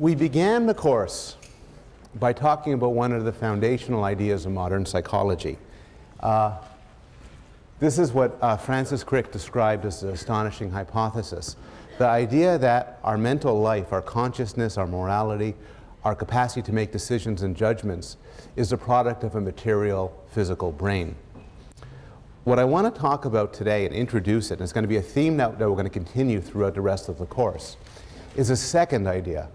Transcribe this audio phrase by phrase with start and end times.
[0.00, 1.36] We began the course
[2.14, 5.58] by talking about one of the foundational ideas of modern psychology.
[6.20, 6.56] Uh,
[7.80, 11.56] this is what uh, Francis Crick described as the astonishing hypothesis.
[11.98, 15.54] The idea that our mental life, our consciousness, our morality,
[16.02, 18.16] our capacity to make decisions and judgments
[18.56, 21.14] is a product of a material, physical brain.
[22.44, 24.96] What I want to talk about today and introduce it, and it's going to be
[24.96, 27.76] a theme that, that we're going to continue throughout the rest of the course,
[28.34, 29.50] is a second idea,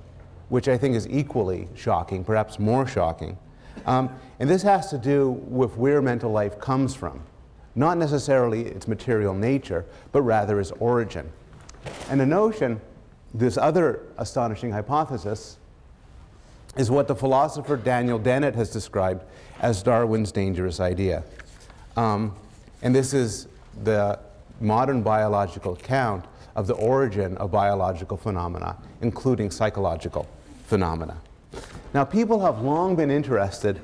[0.49, 3.37] which I think is equally shocking, perhaps more shocking.
[3.85, 4.09] Um,
[4.39, 7.21] and this has to do with where mental life comes from.
[7.75, 11.31] Not necessarily its material nature, but rather its origin.
[12.09, 12.79] And the notion,
[13.33, 15.57] this other astonishing hypothesis,
[16.77, 19.23] is what the philosopher Daniel Dennett has described
[19.61, 21.23] as Darwin's dangerous idea.
[21.95, 22.35] Um,
[22.81, 23.47] and this is
[23.83, 24.19] the
[24.59, 30.27] modern biological account of the origin of biological phenomena, including psychological
[30.65, 31.21] phenomena.
[31.93, 33.81] Now, people have long been interested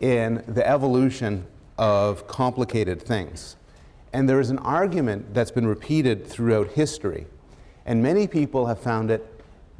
[0.00, 3.56] in the evolution of complicated things.
[4.12, 7.26] And there is an argument that's been repeated throughout history.
[7.86, 9.26] And many people have found it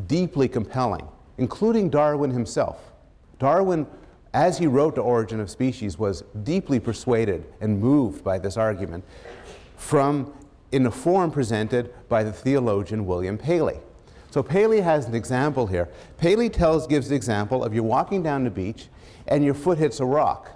[0.07, 1.07] deeply compelling,
[1.39, 2.93] including Darwin himself.
[3.39, 3.87] Darwin,
[4.33, 9.05] as he wrote The Origin of Species, was deeply persuaded and moved by this argument
[9.77, 10.33] from
[10.73, 13.81] in the form presented by the theologian William Paley.
[14.31, 15.89] So Paley has an example here.
[16.19, 18.87] Paley tells, gives the example of you're walking down the beach
[19.27, 20.53] and your foot hits a rock.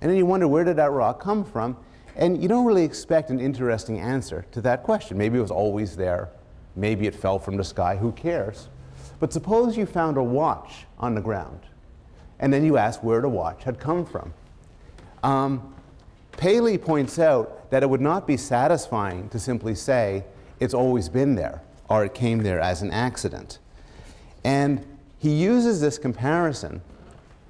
[0.00, 1.78] And then you wonder where did that rock come from?
[2.16, 5.16] And you don't really expect an interesting answer to that question.
[5.16, 6.28] Maybe it was always there.
[6.76, 7.96] Maybe it fell from the sky.
[7.96, 8.68] Who cares?
[9.18, 11.60] But suppose you found a watch on the ground.
[12.38, 14.34] And then you ask where the watch had come from.
[15.22, 15.74] Um,
[16.32, 20.24] Paley points out that it would not be satisfying to simply say
[20.58, 23.58] it's always been there or it came there as an accident.
[24.44, 24.86] And
[25.18, 26.80] he uses this comparison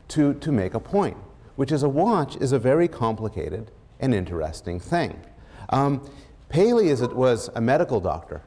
[0.09, 1.19] to, to make a point,
[1.55, 3.71] which is a watch is a very complicated
[4.01, 5.21] and interesting thing.
[5.69, 6.11] Um,
[6.49, 8.43] Paley is, was a medical doctor,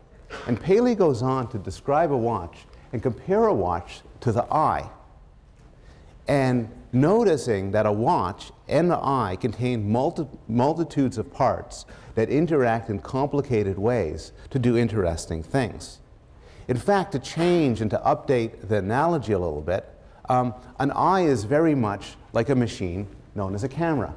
[0.47, 4.89] and Paley goes on to describe a watch and compare a watch to the eye.
[6.27, 11.85] And noticing that a watch and the eye contain multi- multitudes of parts
[12.15, 15.99] that interact in complicated ways to do interesting things.
[16.67, 19.89] In fact, to change and to update the analogy a little bit,
[20.29, 24.15] um, an eye is very much like a machine known as a camera.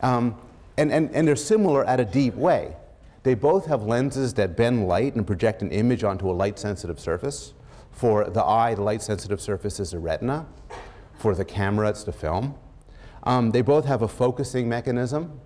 [0.00, 0.36] Um,
[0.78, 2.76] and, and, and they're similar at a deep way.
[3.24, 6.98] They both have lenses that bend light and project an image onto a light sensitive
[6.98, 7.52] surface.
[7.92, 10.46] For the eye, the light sensitive surface is the retina.
[11.18, 12.56] For the camera, it's the film.
[13.24, 15.40] Um, they both have a focusing mechanism.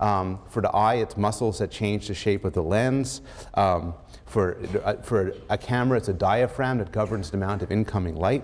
[0.00, 3.20] Um, for the eye, it's muscles that change the shape of the lens.
[3.54, 3.94] Um,
[4.26, 8.42] for, uh, for a camera, it's a diaphragm that governs the amount of incoming light.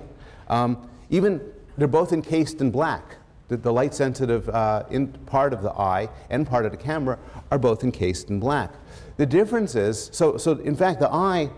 [0.49, 1.41] Um, even
[1.77, 3.17] they're both encased in black.
[3.49, 4.85] The, the light sensitive uh,
[5.27, 7.19] part of the eye and part of the camera
[7.51, 8.73] are both encased in black.
[9.17, 11.51] The difference is so, so in fact, the eye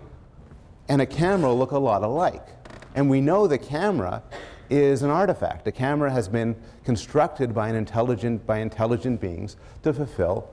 [0.88, 2.46] and a camera look a lot alike.
[2.94, 4.22] And we know the camera
[4.70, 5.66] is an artifact.
[5.66, 10.48] A camera has been constructed by, an intelligent, by intelligent beings to fulfill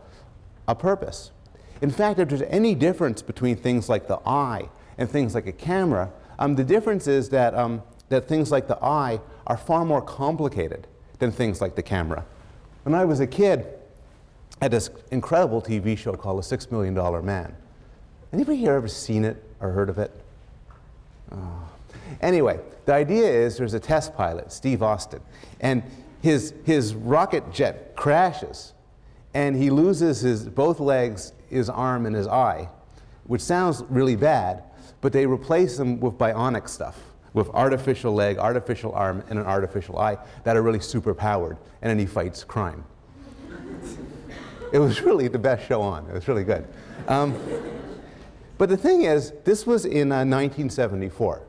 [0.68, 1.32] a purpose.
[1.82, 5.52] In fact, if there's any difference between things like the eye and things like a
[5.52, 10.02] camera, um, the difference is that, um, that things like the eye are far more
[10.02, 10.88] complicated
[11.20, 12.26] than things like the camera.
[12.84, 13.68] When I was a kid,
[14.60, 17.56] I had this incredible TV show called The Six Million Dollar Man.
[18.34, 20.12] Anybody here ever seen it or heard of it?
[21.32, 21.70] Oh.
[22.22, 25.20] Anyway, the idea is there's a test pilot, Steve Austin,
[25.60, 25.84] and
[26.22, 28.74] his, his rocket jet crashes,
[29.34, 32.70] and he loses his, both legs, his arm, and his eye,
[33.26, 34.64] which sounds really bad,
[35.02, 36.98] but they replace them with bionic stuff,
[37.34, 41.90] with artificial leg, artificial arm, and an artificial eye that are really super powered, and
[41.90, 42.86] then he fights crime.
[44.72, 46.08] it was really the best show on.
[46.08, 46.66] It was really good.
[47.10, 47.38] Um,
[48.58, 51.48] but the thing is, this was in uh, 1974.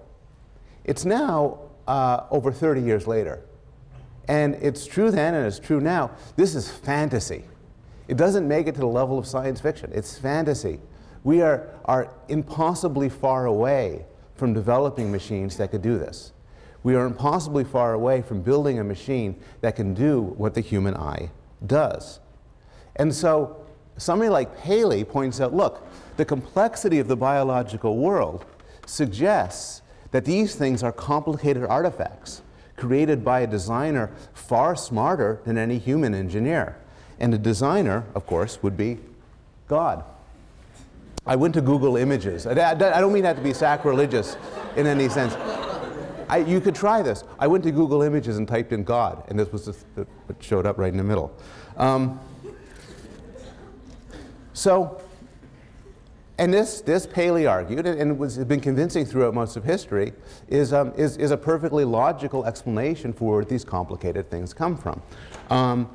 [0.89, 3.43] It's now uh, over 30 years later.
[4.27, 6.13] And it's true then and it's true now.
[6.37, 7.45] This is fantasy.
[8.09, 9.93] It doesn't make it to the level of science fiction.
[9.95, 10.81] It's fantasy.
[11.25, 16.33] We are, are impossibly far away from developing machines that could do this.
[16.83, 20.97] We are impossibly far away from building a machine that can do what the human
[20.97, 21.31] eye
[21.67, 22.21] does.
[22.97, 23.67] And so
[23.99, 25.87] somebody like Paley points out look,
[26.17, 28.47] the complexity of the biological world
[28.87, 32.43] suggests that these things are complicated artifacts
[32.77, 36.79] created by a designer far smarter than any human engineer.
[37.21, 38.99] And the designer, of course, would be
[39.67, 40.05] God.
[41.27, 42.47] I went to Google Images.
[42.47, 44.37] I, don't mean that to be sacrilegious
[44.77, 45.35] in any sense.
[46.29, 47.25] I, you could try this.
[47.39, 50.79] I went to Google Images and typed in God, and this was what showed up
[50.79, 51.35] right in the middle.
[51.77, 52.21] Um,
[54.53, 55.01] so,
[56.39, 60.13] and this, this Paley argued, and, was been convincing throughout most of history,
[60.49, 65.03] is, um, is, is a perfectly logical explanation for where these complicated things come from.
[65.51, 65.91] Um,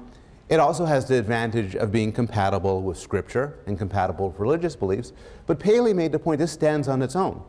[0.49, 5.13] it also has the advantage of being compatible with Scripture and compatible with religious beliefs,
[5.47, 7.41] but Paley made the point this stands on its own.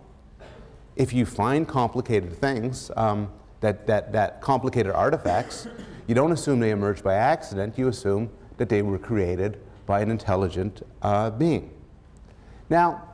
[0.94, 3.28] If you find complicated things, um,
[3.60, 5.66] that, that, that complicated artifacts,
[6.06, 10.10] you don't assume they emerged by accident, you assume that they were created by an
[10.10, 11.73] intelligent uh, being.
[12.70, 13.08] Now,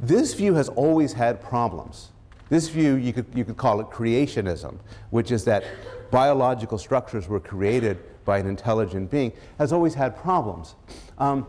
[0.00, 2.10] this view has always had problems.
[2.48, 4.78] This view, you could, you could call it creationism,
[5.10, 5.64] which is that
[6.10, 10.74] biological structures were created by an intelligent being, has always had problems.
[11.18, 11.46] Um,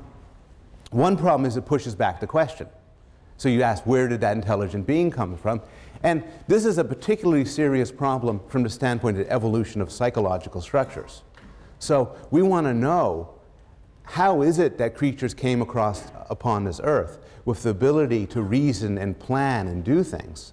[0.92, 2.68] one problem is it pushes back the question.
[3.38, 5.62] So you ask, where did that intelligent being come from?
[6.04, 11.24] And this is a particularly serious problem from the standpoint of evolution of psychological structures.
[11.80, 13.34] So we want to know
[14.04, 18.97] how is it that creatures came across upon this earth with the ability to reason
[18.97, 20.51] and plan and do things?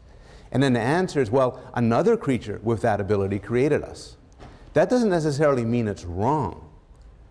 [0.53, 4.17] And then the answer is, well, another creature with that ability created us.
[4.75, 6.71] That doesn't necessarily mean it's wrong,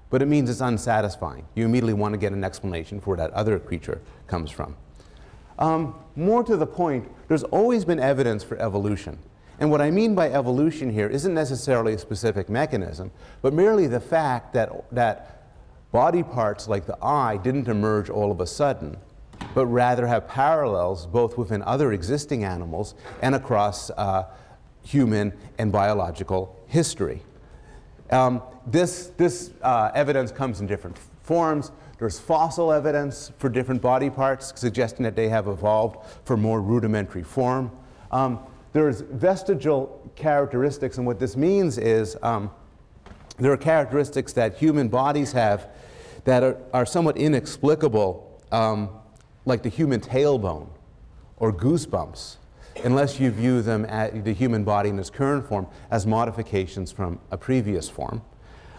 [0.09, 1.45] but it means it's unsatisfying.
[1.55, 4.75] You immediately want to get an explanation for where that other creature comes from.
[5.57, 9.17] Um, more to the point, there's always been evidence for evolution.
[9.59, 13.11] And what I mean by evolution here isn't necessarily a specific mechanism,
[13.41, 15.53] but merely the fact that, that
[15.93, 18.97] body parts like the eye didn't emerge all of a sudden,
[19.53, 24.25] but rather have parallels both within other existing animals and across uh,
[24.83, 27.21] human and biological history.
[28.11, 31.71] Um, this this uh, evidence comes in different forms.
[31.99, 37.23] There's fossil evidence for different body parts, suggesting that they have evolved for more rudimentary
[37.23, 37.71] form.
[38.11, 38.39] Um,
[38.73, 42.51] there's vestigial characteristics, and what this means is um,
[43.37, 45.69] there are characteristics that human bodies have
[46.25, 48.89] that are, are somewhat inexplicable, um,
[49.45, 50.67] like the human tailbone
[51.37, 52.37] or goosebumps,
[52.83, 57.19] unless you view them at the human body in its current form as modifications from
[57.31, 58.21] a previous form.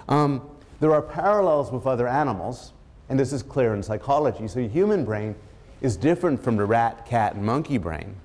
[0.08, 0.48] Um,
[0.80, 2.72] there are parallels with other animals,
[3.08, 4.48] and this is clear in psychology.
[4.48, 5.34] So, the human brain
[5.80, 8.16] is different from the rat, cat, and monkey brain,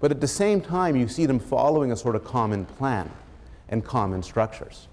[0.00, 3.10] but at the same time, you see them following a sort of common plan
[3.68, 4.88] and common structures.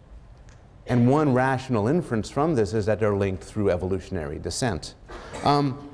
[0.87, 4.95] And one rational inference from this is that they're linked through evolutionary descent.
[5.43, 5.88] Um,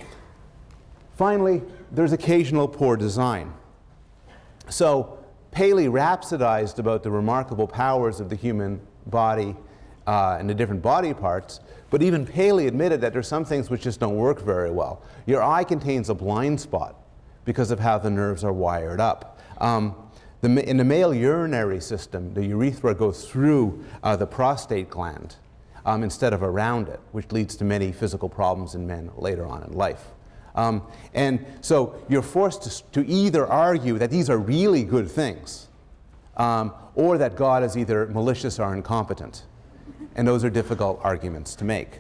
[1.16, 3.54] finally, there's occasional poor design.
[4.70, 5.20] So,
[5.52, 9.56] Paley rhapsodized about the remarkable powers of the human body
[10.06, 13.82] uh, and the different body parts, but even Paley admitted that there's some things which
[13.82, 15.02] just don't work very well.
[15.26, 16.96] Your eye contains a blind spot
[17.46, 19.40] because of how the nerves are wired up.
[19.60, 19.96] Um,
[20.42, 25.36] the, in the male urinary system, the urethra goes through uh, the prostate gland
[25.86, 29.64] um, instead of around it, which leads to many physical problems in men later on
[29.64, 30.12] in life.
[30.56, 35.68] Um, and so you're forced to, to, either argue that these are really good things
[36.38, 39.44] um, or that God is either malicious or incompetent.
[40.16, 42.00] And those are difficult arguments to make.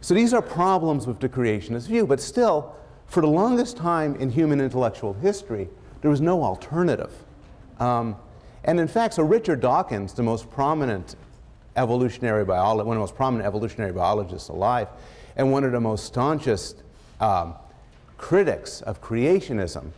[0.00, 2.74] So these are problems with the creationist view, but still,
[3.06, 5.68] for the longest time in human intellectual history,
[6.00, 7.12] there was no alternative.
[7.78, 8.16] Um,
[8.64, 11.16] and in fact, so Richard Dawkins, the most prominent
[11.76, 14.88] evolutionary biologist, one of the most prominent evolutionary biologists alive,
[15.36, 16.82] and one of the most staunchest
[17.20, 17.54] um,
[18.16, 19.90] critics of creationism,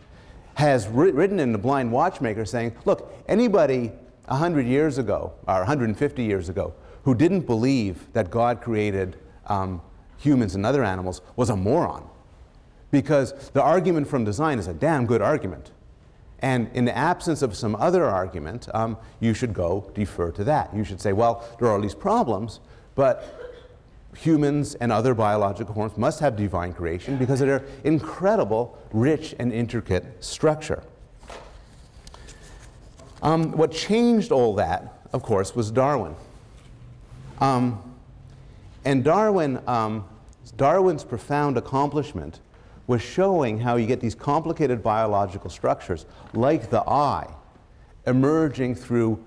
[0.55, 3.91] has written in The Blind Watchmaker saying, look, anybody
[4.25, 6.73] 100 years ago, or 150 years ago,
[7.03, 9.81] who didn't believe that God created um,
[10.17, 12.07] humans and other animals was a moron.
[12.91, 15.71] Because the argument from design is a damn good argument.
[16.39, 20.75] And in the absence of some other argument, um, you should go defer to that.
[20.75, 22.59] You should say, well, there are all these problems,
[22.95, 23.40] but
[24.17, 29.53] humans and other biological forms must have divine creation because of their incredible, rich, and
[29.53, 30.83] intricate structure.
[33.21, 36.15] Um, what changed all that, of course, was Darwin.
[37.39, 37.81] Um,
[38.83, 40.05] and Darwin, um,
[40.57, 42.39] Darwin's profound accomplishment
[42.87, 47.27] was showing how you get these complicated biological structures, like the eye,
[48.05, 49.23] emerging through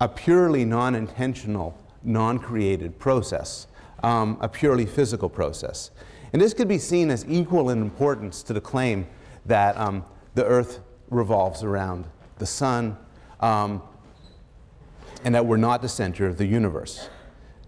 [0.00, 3.66] a purely non intentional, non created process,
[4.04, 5.90] um, a purely physical process.
[6.32, 9.06] And this could be seen as equal in importance to the claim
[9.46, 12.06] that um, the earth revolves around
[12.38, 12.98] the sun
[13.40, 13.82] um,
[15.24, 17.08] and that we're not the center of the universe.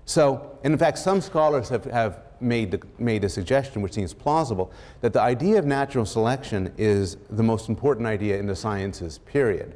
[0.04, 4.12] So, and in fact, some scholars have, have made, the, made a suggestion, which seems
[4.12, 9.18] plausible, that the idea of natural selection is the most important idea in the sciences,
[9.18, 9.74] period.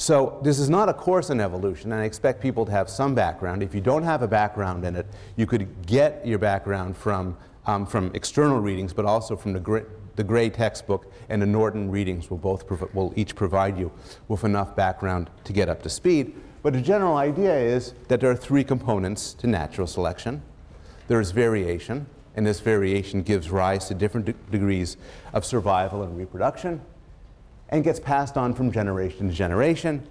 [0.00, 3.16] So this is not a course in evolution, and I expect people to have some
[3.16, 3.64] background.
[3.64, 7.36] If you don't have a background in it, you could get your background from,
[7.66, 12.30] um, from external readings, but also from the, the Gray textbook and the Norton readings
[12.30, 13.90] will, both will each provide you
[14.28, 16.32] with enough background to get up to speed.
[16.62, 20.42] But the general idea is that there are three components to natural selection.
[21.08, 24.96] There is variation, and this variation gives rise to different de degrees
[25.32, 26.82] of survival and reproduction,
[27.68, 30.06] and gets passed on from generation to generation,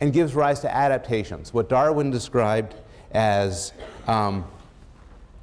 [0.00, 2.74] and gives rise to adaptations, what Darwin described
[3.12, 3.72] as
[4.06, 4.44] um,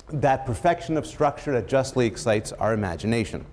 [0.09, 3.45] that perfection of structure that justly excites our imagination.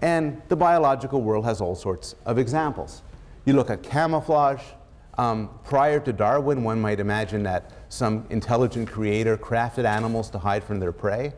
[0.00, 3.02] And the biological world has all sorts of examples.
[3.44, 4.62] You look at camouflage,
[5.16, 10.64] um, prior to Darwin, one might imagine that some intelligent creator crafted animals to hide
[10.64, 11.32] from their prey.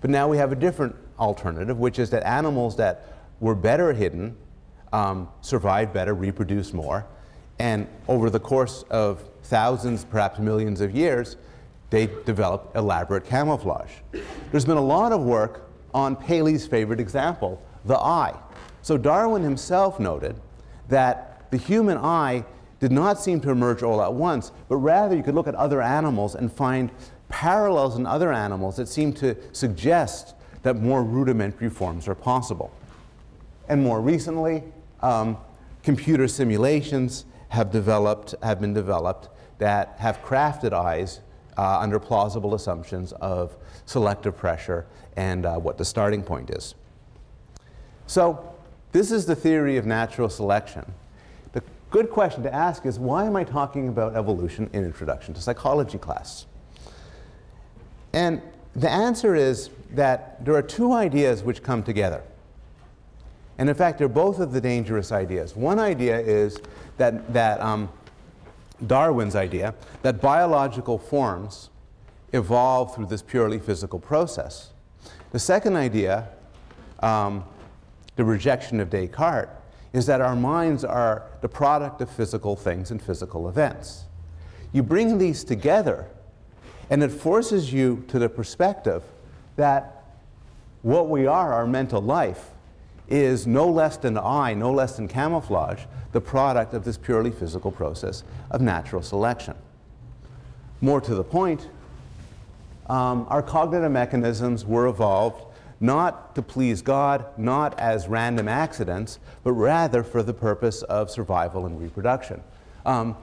[0.00, 3.06] But now we have a different alternative, which is that animals that
[3.38, 4.36] were better hidden
[4.92, 7.06] um, survived better, reproduce more.
[7.58, 11.36] And over the course of thousands, perhaps millions of years,
[11.90, 13.92] they developed elaborate camouflage.
[14.50, 18.34] There's been a lot of work on Paley's favorite example, the eye.
[18.82, 20.40] So Darwin himself noted
[20.88, 22.44] that the human eye
[22.78, 25.82] did not seem to emerge all at once, but rather you could look at other
[25.82, 26.90] animals and find
[27.28, 32.72] parallels in other animals that seem to suggest that more rudimentary forms are possible.
[33.68, 34.64] And more recently,
[35.02, 35.36] um,
[35.82, 39.28] computer simulations have developed, have been developed
[39.58, 41.20] that have crafted eyes
[41.58, 46.74] uh, under plausible assumptions of selective pressure and uh, what the starting point is.
[48.06, 48.54] So
[48.92, 50.84] this is the theory of natural selection
[51.52, 55.40] The good question to ask is why am I talking about evolution in Introduction to
[55.40, 56.46] Psychology class?
[58.12, 58.40] And
[58.74, 62.22] the answer is that there are two ideas which come together.
[63.60, 65.54] And in fact, they're both of the dangerous ideas.
[65.54, 66.58] One idea is
[66.96, 67.90] that, that um,
[68.86, 71.68] Darwin's idea that biological forms
[72.32, 74.70] evolve through this purely physical process.
[75.32, 76.30] The second idea,
[77.00, 77.44] um,
[78.16, 79.50] the rejection of Descartes,
[79.92, 84.04] is that our minds are the product of physical things and physical events.
[84.72, 86.06] You bring these together,
[86.88, 89.02] and it forces you to the perspective
[89.56, 90.02] that
[90.80, 92.52] what we are, our mental life,
[93.10, 97.70] is no less than I, no less than camouflage, the product of this purely physical
[97.70, 99.54] process of natural selection.
[100.80, 101.68] More to the point,
[102.88, 105.44] um, our cognitive mechanisms were evolved
[105.80, 111.64] not to please God, not as random accidents, but rather for the purpose of survival
[111.66, 112.42] and reproduction.
[112.84, 113.16] Um,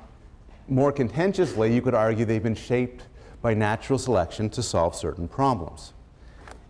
[0.67, 3.03] more contentiously, you could argue they've been shaped
[3.41, 5.93] by natural selection to solve certain problems.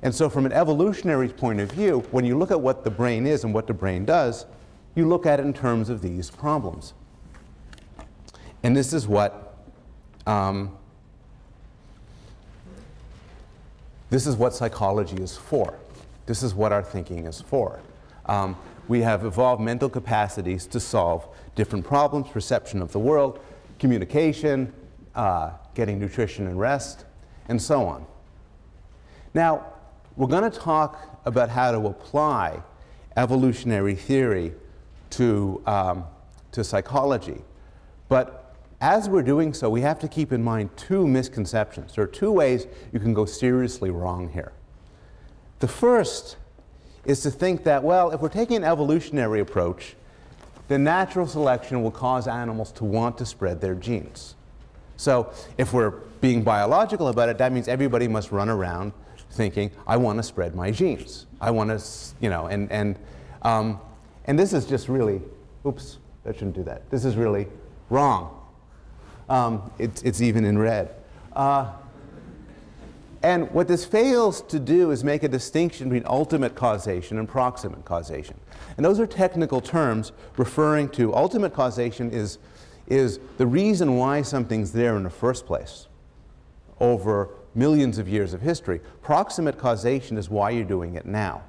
[0.02, 3.26] And so, from an evolutionary point of view, when you look at what the brain
[3.26, 4.46] is and what the brain does,
[4.96, 6.94] you look at it in terms of these problems.
[8.64, 9.58] And this is what
[10.26, 10.78] um,
[14.10, 15.78] This is what psychology is for.
[16.26, 17.80] This is what our thinking is for.
[18.26, 18.56] Um,
[18.88, 23.40] we have evolved mental capacities to solve different problems, perception of the world,
[23.80, 24.72] communication,
[25.16, 27.06] uh, getting nutrition and rest,
[27.50, 28.06] and so on.
[29.34, 29.66] Now,
[30.18, 32.62] we're going to talk about how to apply
[33.16, 34.54] evolutionary theory
[35.12, 36.06] to, um,
[36.52, 37.42] to psychology.
[38.10, 41.96] But as we're doing so, we have to keep in mind two misconceptions.
[41.96, 44.52] There are two ways you can go seriously wrong here.
[45.60, 46.38] The first
[47.06, 49.96] is to think that, well, if we're taking an evolutionary approach,
[50.68, 54.36] then natural selection will cause animals to want to spread their genes.
[54.98, 58.94] So if we're being biological about it, that means everybody must run around
[59.32, 61.26] thinking, I want to spread my genes.
[61.40, 61.86] I want to,
[62.20, 62.98] you know, and, and,
[63.44, 63.80] um,
[64.26, 65.22] and this is just really,
[65.66, 66.90] oops, I shouldn't do that.
[66.90, 67.48] This is really
[67.90, 68.34] wrong.
[69.30, 70.94] Um, it's, it's even in red.
[71.34, 71.72] Uh,
[73.24, 77.84] and what this fails to do is make a distinction between ultimate causation and proximate
[77.84, 78.40] causation.
[78.76, 82.38] And those are technical terms referring to ultimate causation is,
[82.88, 85.88] is the reason why something's there in the first place
[86.80, 88.80] over millions of years of history.
[89.02, 91.42] Proximate causation is why you're doing it now.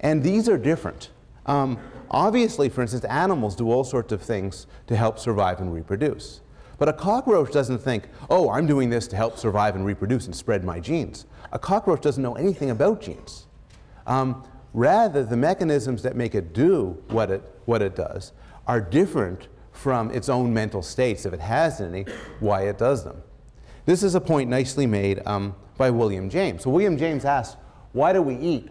[0.00, 1.10] And these are different.
[1.46, 1.78] Um,
[2.10, 6.40] obviously, for instance, animals do all sorts of things to help survive and reproduce.
[6.78, 10.34] But a cockroach doesn't think, oh, I'm doing this to help survive and reproduce and
[10.34, 11.26] spread my genes.
[11.52, 13.46] A cockroach doesn't know anything about genes.
[14.06, 18.32] Um, rather, the mechanisms that make it do what it, what it does
[18.66, 22.06] are different from its own mental states, if it has any,
[22.40, 23.22] why it does them.
[23.86, 26.62] This is a point nicely made um, by William James.
[26.62, 27.56] So William James asks,
[27.94, 28.68] why do we eat?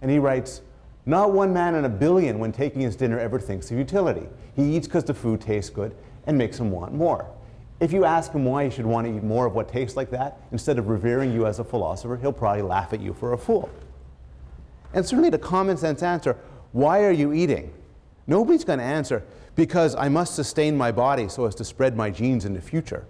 [0.00, 0.62] And he writes,
[1.06, 4.28] Not one man in a billion, when taking his dinner, ever thinks of utility.
[4.54, 5.94] He eats because the food tastes good
[6.26, 7.28] and makes him want more.
[7.80, 10.10] If you ask him why he should want to eat more of what tastes like
[10.10, 13.38] that, instead of revering you as a philosopher, he'll probably laugh at you for a
[13.38, 13.68] fool.
[14.94, 16.36] And certainly the common sense answer,
[16.72, 17.72] why are you eating?
[18.28, 19.24] Nobody's going to answer,
[19.56, 23.04] because I must sustain my body so as to spread my genes in the future.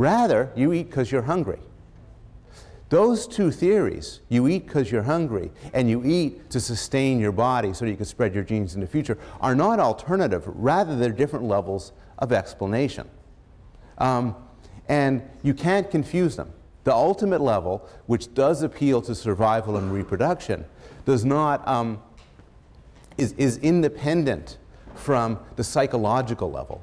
[0.00, 1.58] Rather, you eat because you're hungry.
[2.88, 7.74] Those two theories, you eat because you're hungry and you eat to sustain your body
[7.74, 10.44] so you can spread your genes in the future, are not alternative.
[10.46, 13.10] Rather, they're different levels of explanation.
[13.98, 14.34] Um,
[14.88, 16.50] and you can't confuse them.
[16.84, 20.64] The ultimate level, which does appeal to survival and reproduction,
[21.04, 22.02] does not, um,
[23.18, 24.56] is, is independent
[24.94, 26.82] from the psychological level.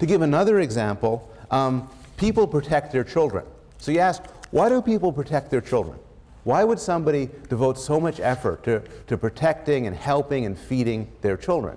[0.00, 1.88] To give another example, um,
[2.22, 3.44] people protect their children.
[3.78, 5.98] So you ask, why do people protect their children?
[6.44, 11.36] Why would somebody devote so much effort to, to protecting and helping and feeding their
[11.36, 11.76] children?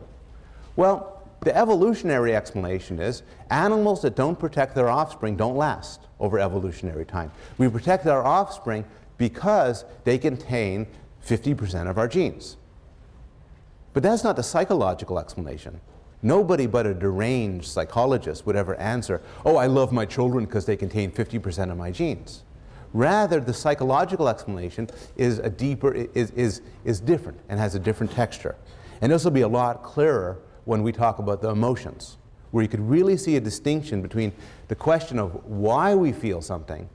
[0.75, 7.05] Well, the evolutionary explanation is animals that don't protect their offspring don't last over evolutionary
[7.05, 7.31] time.
[7.57, 8.85] We protect our offspring
[9.17, 10.85] because they contain
[11.25, 12.57] 50% of our genes.
[13.93, 15.81] But that's not the psychological explanation.
[16.25, 20.75] Nobody but a deranged psychologist would ever answer, oh, I love my children because they
[20.75, 22.41] contain 50% of my genes.
[22.94, 28.12] Rather, the psychological explanation is a deeper, is, is, is different and has a different
[28.12, 28.55] texture.
[29.01, 32.17] And this will be a lot clearer when we talk about the emotions,
[32.50, 34.32] where you could really see a distinction between
[34.67, 36.89] the question of why we feel something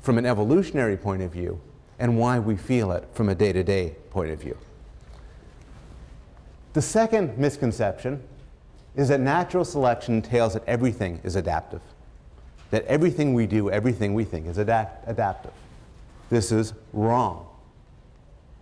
[0.00, 1.60] from an evolutionary point of view
[1.98, 4.56] and why we feel it from a day to day point of view.
[6.78, 8.22] The second misconception
[8.94, 11.80] is that natural selection entails that everything is adaptive
[12.70, 15.50] that everything we do, everything we think is adapt- adaptive.
[16.30, 17.48] This is wrong.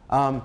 [0.08, 0.42] Um,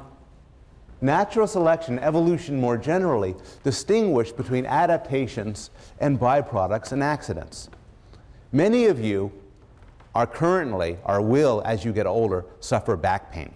[0.99, 7.69] natural selection, evolution more generally, distinguish between adaptations and byproducts and accidents.
[8.51, 9.31] Many of you
[10.13, 13.53] are currently, or will as you get older, suffer back pain.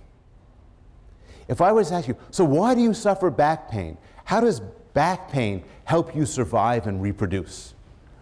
[1.47, 3.97] If I was to ask you, so why do you suffer back pain?
[4.23, 4.62] How does
[4.93, 7.73] back pain help you survive and reproduce?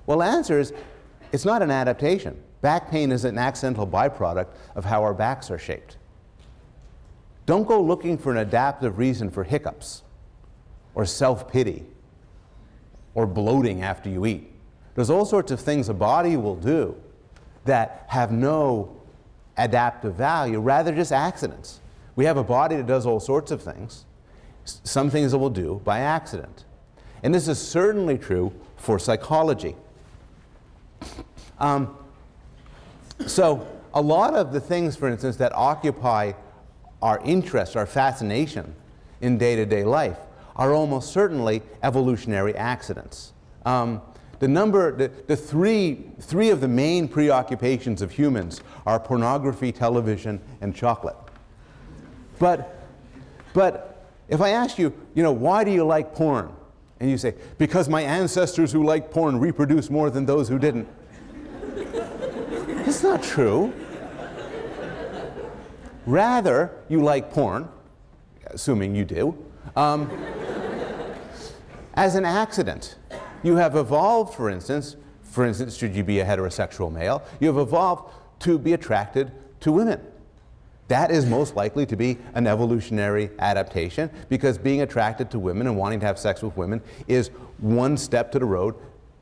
[0.06, 0.74] Well, the answer is
[1.32, 2.42] it's not an adaptation.
[2.62, 5.98] Back pain is an accidental byproduct of how our backs are shaped.
[7.46, 10.04] Don't go looking for an adaptive reason for hiccups
[10.96, 11.86] or self pity
[13.16, 14.50] or bloating after you eat.
[14.96, 16.96] There's all sorts of things a body will do
[17.66, 18.96] that have no
[19.58, 21.80] adaptive value, rather, just accidents.
[22.16, 24.06] We have a body that does all sorts of things,
[24.66, 26.66] some things it will do by accident.
[27.24, 29.76] And this is certainly true for psychology.
[31.60, 31.98] Um,
[33.26, 36.34] so, a lot of the things, for instance, that occupy
[37.02, 38.76] our interest, our fascination
[39.22, 40.18] in day to day life
[40.56, 43.34] are almost certainly evolutionary accidents.
[43.66, 44.02] Um,
[44.40, 50.42] the number, the, the three, three of the main preoccupations of humans are pornography, television,
[50.60, 51.16] and chocolate.
[52.40, 52.88] But,
[53.54, 56.52] but if I ask you, you know, why do you like porn?
[57.00, 60.88] And you say, because my ancestors who liked porn reproduced more than those who didn't.
[62.86, 63.74] That's not true.
[66.06, 67.70] Rather, you like porn,
[68.48, 69.38] assuming you do,
[69.76, 70.10] um,
[71.94, 72.96] as an accident.
[73.42, 77.58] You have evolved, for instance, for instance, should you be a heterosexual male, you have
[77.58, 80.00] evolved to be attracted to women.
[80.94, 85.76] That is most likely to be an evolutionary adaptation because being attracted to women and
[85.76, 88.76] wanting to have sex with women is one step to the road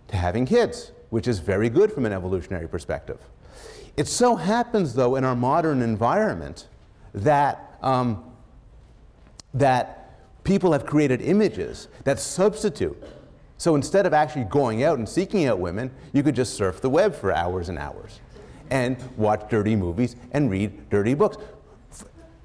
[0.09, 3.19] to having kids, which is very good from an evolutionary perspective.
[3.95, 6.67] It so happens, though, in our modern environment
[7.13, 8.21] that, um,
[9.53, 13.01] that people have created images that substitute.
[13.57, 16.89] So instead of actually going out and seeking out women, you could just surf the
[16.89, 18.19] web for hours and hours
[18.71, 21.37] and watch dirty movies and read dirty books.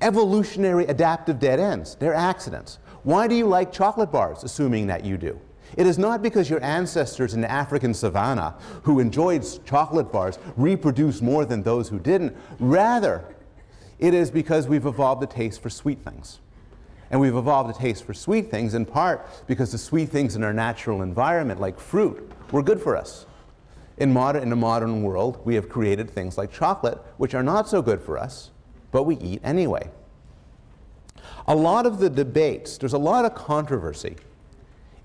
[0.00, 2.78] Evolutionary adaptive dead ends, they're accidents.
[3.02, 5.40] Why do you like chocolate bars, assuming that you do?
[5.76, 11.22] It is not because your ancestors in the African savannah who enjoyed chocolate bars reproduced
[11.22, 12.36] more than those who didn't.
[12.60, 13.24] Rather,
[13.98, 16.40] it is because we've evolved a taste for sweet things.
[17.10, 20.42] And we've evolved a taste for sweet things in part because the sweet things in
[20.42, 23.26] our natural environment, like fruit, were good for us.
[23.98, 27.68] In, modern, in the modern world, we have created things like chocolate, which are not
[27.68, 28.50] so good for us,
[28.96, 29.90] but we eat anyway.
[31.48, 34.16] A lot of the debates, there's a lot of controversy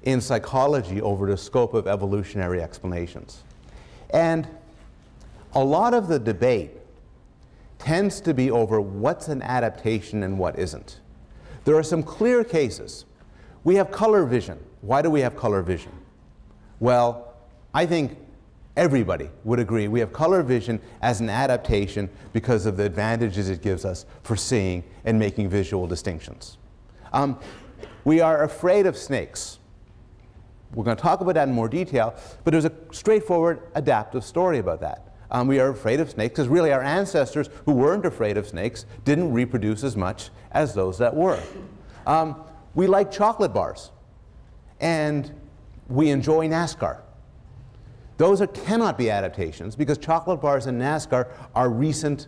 [0.04, 3.44] in psychology over the scope of evolutionary explanations.
[4.12, 4.48] And
[5.52, 6.72] a lot of the debate
[7.80, 11.02] tends to be over what's an adaptation and what isn't.
[11.66, 13.04] There are some clear cases.
[13.66, 14.58] We have color vision.
[14.80, 15.92] Why do we have color vision?
[16.80, 17.34] Well,
[17.74, 18.18] I think
[18.76, 23.62] everybody would agree we have color vision as an adaptation because of the advantages it
[23.62, 26.58] gives us for seeing and making visual distinctions.
[27.14, 27.40] Um,
[28.04, 29.60] we are afraid of snakes.
[30.74, 34.60] We're going to talk about that in more detail, but there's a straightforward adaptive story
[34.60, 35.12] about that.
[35.30, 38.86] Um, we are afraid of snakes because really our ancestors who weren't afraid of snakes
[39.06, 41.42] didn't reproduce as much as those that were.
[42.06, 43.92] Um, we like chocolate bars
[44.80, 45.32] and
[45.88, 47.01] we enjoy NASCAR.
[48.22, 52.28] Those are, cannot be adaptations because chocolate bars and NASCAR are recent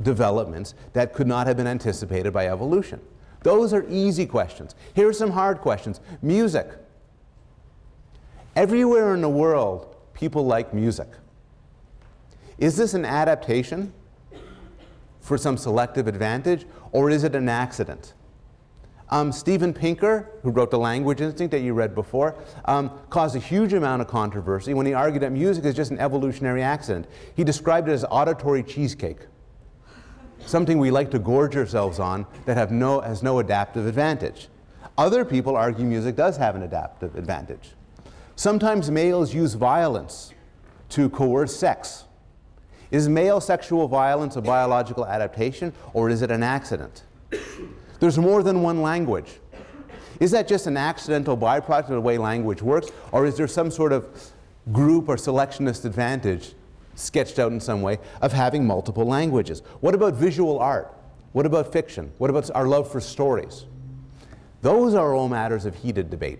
[0.00, 3.00] developments that could not have been anticipated by evolution.
[3.42, 4.76] Those are easy questions.
[4.94, 5.98] Here are some hard questions.
[6.22, 6.68] Music.
[8.54, 11.08] Everywhere in the world, people like music.
[12.58, 13.92] Is this an adaptation
[15.20, 18.13] for some selective advantage, or is it an accident?
[19.10, 23.38] Um, Steven Pinker, who wrote The Language Instinct that you read before, um, caused a
[23.38, 27.06] huge amount of controversy when he argued that music is just an evolutionary accident.
[27.36, 29.18] He described it as auditory cheesecake,
[30.46, 34.48] something we like to gorge ourselves on that have no, has no adaptive advantage.
[34.96, 37.72] Other people argue music does have an adaptive advantage.
[38.36, 40.32] Sometimes males use violence
[40.90, 42.04] to coerce sex.
[42.90, 47.02] Is male sexual violence a biological adaptation or is it an accident?
[48.00, 49.40] There's more than one language.
[50.20, 53.70] Is that just an accidental byproduct of the way language works, or is there some
[53.70, 54.32] sort of
[54.72, 56.54] group or selectionist advantage
[56.94, 59.60] sketched out in some way of having multiple languages?
[59.80, 60.94] What about visual art?
[61.32, 62.12] What about fiction?
[62.18, 63.66] What about our love for stories?
[64.62, 66.38] Those are all matters of heated debate.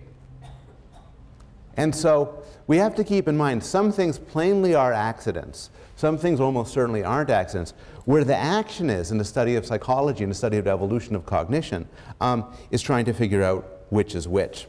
[1.77, 6.39] And so we have to keep in mind some things plainly are accidents, some things
[6.39, 7.73] almost certainly aren't accidents.
[8.05, 11.25] Where the action is in the study of psychology and the study of evolution of
[11.25, 11.87] cognition
[12.21, 14.67] um, is trying to figure out which is which.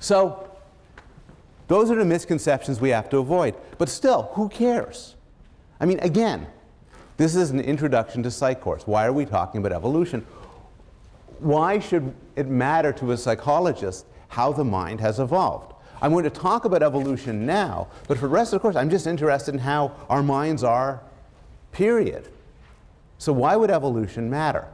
[0.00, 0.48] So,
[1.68, 3.54] those are the misconceptions we have to avoid.
[3.78, 5.16] But still, who cares?
[5.80, 6.46] I mean, again,
[7.16, 8.86] this is an introduction to psych course.
[8.86, 10.26] Why are we talking about evolution?
[11.38, 15.71] Why should it matter to a psychologist how the mind has evolved?
[16.02, 18.90] I'm going to talk about evolution now, but for the rest of the course, I'm
[18.90, 21.00] just interested in how our minds are,
[21.70, 22.28] period.
[23.18, 24.66] So, why would evolution matter?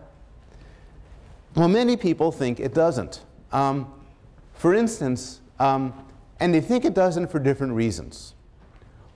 [1.55, 3.21] Well, many people think it doesn't.
[3.53, 3.93] Um,
[4.55, 5.93] for instance, um,
[6.41, 8.33] and they think it doesn't for different reasons.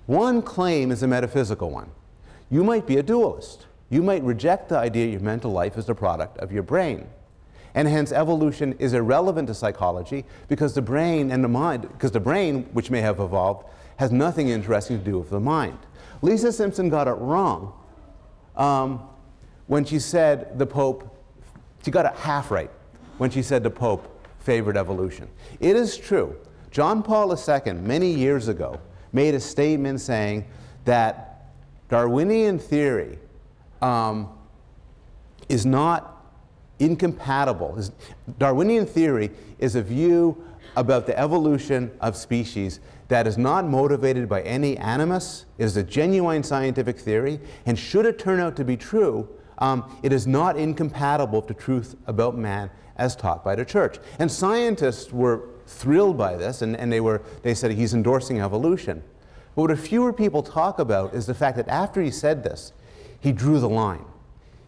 [0.04, 1.90] One claim is a metaphysical one.
[2.50, 3.66] You might be a dualist.
[3.88, 7.06] You might reject the idea your mental life is the product of your brain.
[7.74, 12.20] And hence, evolution is irrelevant to psychology because the brain and the mind, because the
[12.20, 15.78] brain, which may have evolved, has nothing interesting to do with the mind.
[16.20, 17.72] Lisa Simpson got it wrong
[18.56, 19.02] um,
[19.66, 21.16] when she said the Pope,
[21.84, 22.70] she got it half right
[23.18, 24.08] when she said the Pope
[24.40, 25.28] favored evolution.
[25.60, 26.36] It is true.
[26.70, 28.80] John Paul II, many years ago,
[29.12, 30.46] made a statement saying
[30.84, 31.50] that
[31.88, 33.18] Darwinian theory
[33.82, 34.28] um,
[35.48, 36.11] is not
[36.82, 37.78] incompatible.
[38.38, 40.44] Darwinian theory is a view
[40.76, 45.44] about the evolution of species that is not motivated by any animus.
[45.58, 49.98] It is a genuine scientific theory, and should it turn out to be true, um,
[50.02, 53.98] it is not incompatible with the truth about man as taught by the church.
[54.18, 59.02] And scientists were thrilled by this, and, and they, were, they said he's endorsing evolution.
[59.54, 62.72] But what fewer people talk about is the fact that after he said this,
[63.20, 64.04] he drew the line.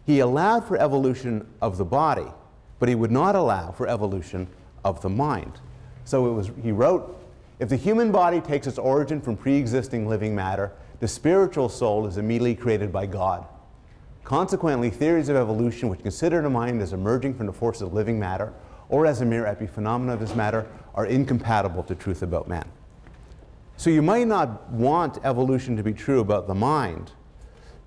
[0.05, 2.27] He allowed for evolution of the body,
[2.79, 4.47] but he would not allow for evolution
[4.83, 5.59] of the mind.
[6.03, 7.19] So it was, he wrote,
[7.59, 12.05] if the human body takes its origin from pre existing living matter, the spiritual soul
[12.05, 13.45] is immediately created by God.
[14.23, 18.19] Consequently, theories of evolution which consider the mind as emerging from the forces of living
[18.19, 18.53] matter
[18.89, 22.67] or as a mere epiphenomena of this matter are incompatible to truth about man.
[23.77, 27.11] So you might not want evolution to be true about the mind,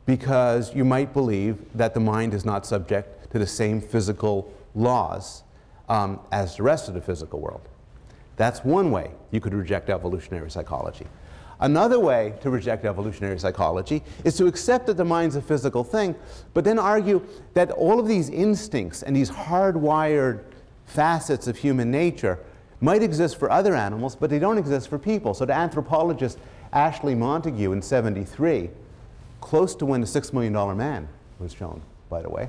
[0.09, 5.43] because you might believe that the mind is not subject to the same physical laws
[5.91, 7.61] um, as the rest of the physical world.
[8.37, 11.05] That's one way you could reject evolutionary psychology.
[11.61, 16.15] Another way to reject evolutionary psychology is to accept that the mind's a physical thing,
[16.55, 20.43] but then argue that all of these instincts and these hardwired
[20.87, 22.39] facets of human nature
[22.81, 25.35] might exist for other animals, but they don't exist for people.
[25.35, 26.39] So, the anthropologist
[26.73, 28.71] Ashley Montagu in 73
[29.41, 32.49] close to when the Six Million Dollar Man was shown, by the way,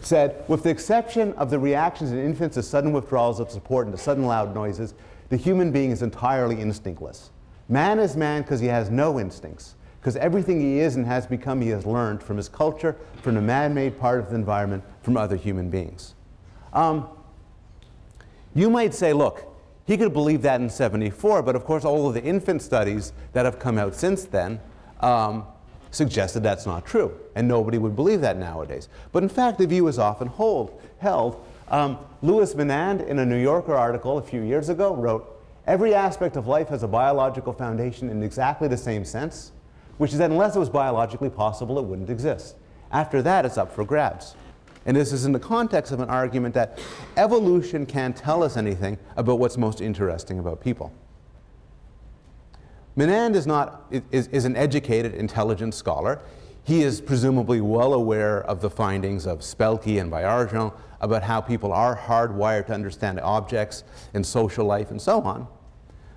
[0.00, 3.96] said, with the exception of the reactions in infants to sudden withdrawals of support and
[3.96, 4.94] to sudden loud noises,
[5.28, 7.30] the human being is entirely instinctless.
[7.68, 11.60] Man is man because he has no instincts, because everything he is and has become
[11.60, 15.16] he has learned from his culture, from the man made part of the environment, from
[15.16, 16.14] other human beings.
[16.72, 17.08] Um,
[18.54, 19.46] you might say, look,
[19.86, 23.44] he could believe that in 74, but of course, all of the infant studies that
[23.44, 24.60] have come out since then
[25.00, 25.46] um,
[25.94, 28.88] suggested that's not true, and nobody would believe that nowadays.
[29.12, 31.44] But in fact, the view is often hold, held.
[31.68, 35.30] Um, Louis Menand, in a New Yorker article a few years ago, wrote
[35.66, 39.52] Every aspect of life has a biological foundation in exactly the same sense,
[39.96, 42.56] which is that unless it was biologically possible, it wouldn't exist.
[42.92, 44.34] After that, it's up for grabs.
[44.86, 46.78] And this is in the context of an argument that
[47.16, 50.92] evolution can't tell us anything about what's most interesting about people.
[52.96, 56.20] Menand is, not, is, is an educated, intelligent scholar.
[56.62, 61.72] He is presumably well aware of the findings of Spelke and Baillargeon about how people
[61.72, 65.46] are hardwired to understand objects in social life and so on.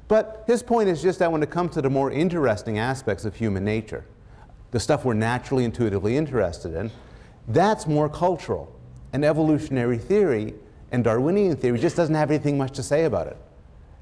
[0.07, 3.35] But his point is just that when it comes to the more interesting aspects of
[3.35, 4.05] human nature,
[4.71, 6.91] the stuff we're naturally intuitively interested in,
[7.47, 8.73] that's more cultural.
[9.13, 10.53] And evolutionary theory
[10.91, 13.37] and Darwinian theory just doesn't have anything much to say about it.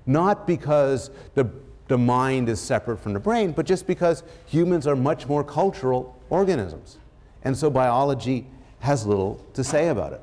[0.06, 1.50] Not because the,
[1.88, 6.20] the mind is separate from the brain, but just because humans are much more cultural
[6.30, 6.98] organisms.
[7.44, 8.48] And so biology
[8.80, 10.22] has little to say about it.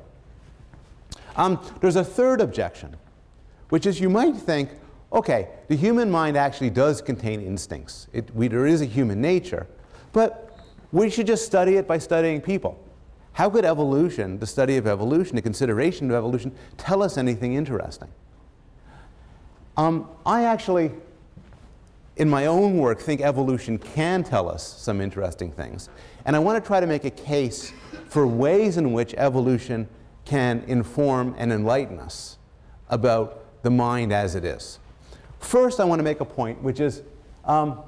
[1.35, 2.95] Um, there's a third objection,
[3.69, 4.69] which is you might think,
[5.11, 8.07] okay, the human mind actually does contain instincts.
[8.13, 9.67] It, we, there is a human nature,
[10.11, 10.57] but
[10.91, 12.79] we should just study it by studying people.
[13.33, 18.09] How could evolution, the study of evolution, the consideration of evolution, tell us anything interesting?
[19.75, 20.91] Um, I actually,
[22.15, 25.89] in my own work, think evolution can tell us some interesting things.
[26.25, 27.73] And I want to try to make a case
[28.07, 29.87] for ways in which evolution
[30.25, 32.37] can inform and enlighten us
[32.89, 34.79] about the mind as it is.
[35.39, 37.01] First, I want to make a point, which is
[37.45, 37.79] um,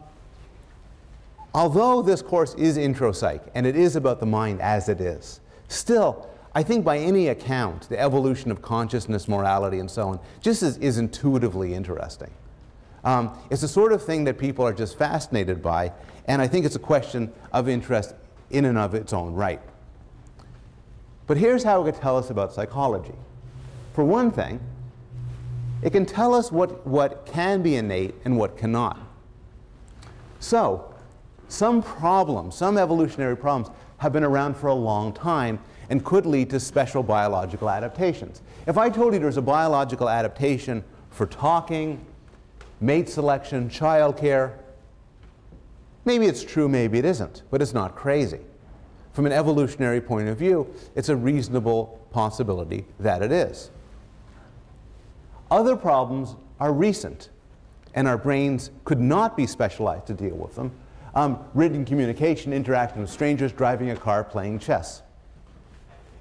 [1.53, 5.39] although this course is intro psych and it is about the mind as it is,
[5.67, 10.63] still, I think by any account, the evolution of consciousness, morality, and so on, just
[10.63, 12.31] is, is intuitively interesting.
[13.05, 15.93] Um, it's the sort of thing that people are just fascinated by,
[16.25, 18.15] and I think it's a question of interest
[18.49, 19.61] in and of its own right.
[21.27, 23.13] But here's how it could tell us about psychology.
[23.93, 24.59] For one thing,
[25.83, 28.99] it can tell us what, what can be innate and what cannot.
[30.39, 30.93] So,
[31.47, 36.49] some problems, some evolutionary problems, have been around for a long time and could lead
[36.49, 38.41] to special biological adaptations.
[38.65, 42.03] If I told you there's a biological adaptation for talking,
[42.79, 44.53] mate selection, childcare,
[46.03, 48.39] maybe it's true, maybe it isn't, but it's not crazy.
[49.13, 53.71] From an evolutionary point of view, it's a reasonable possibility that it is.
[55.49, 57.29] Other problems are recent,
[57.93, 60.71] and our brains could not be specialized to deal with them.
[61.13, 65.01] Um, written communication, interaction with strangers, driving a car, playing chess.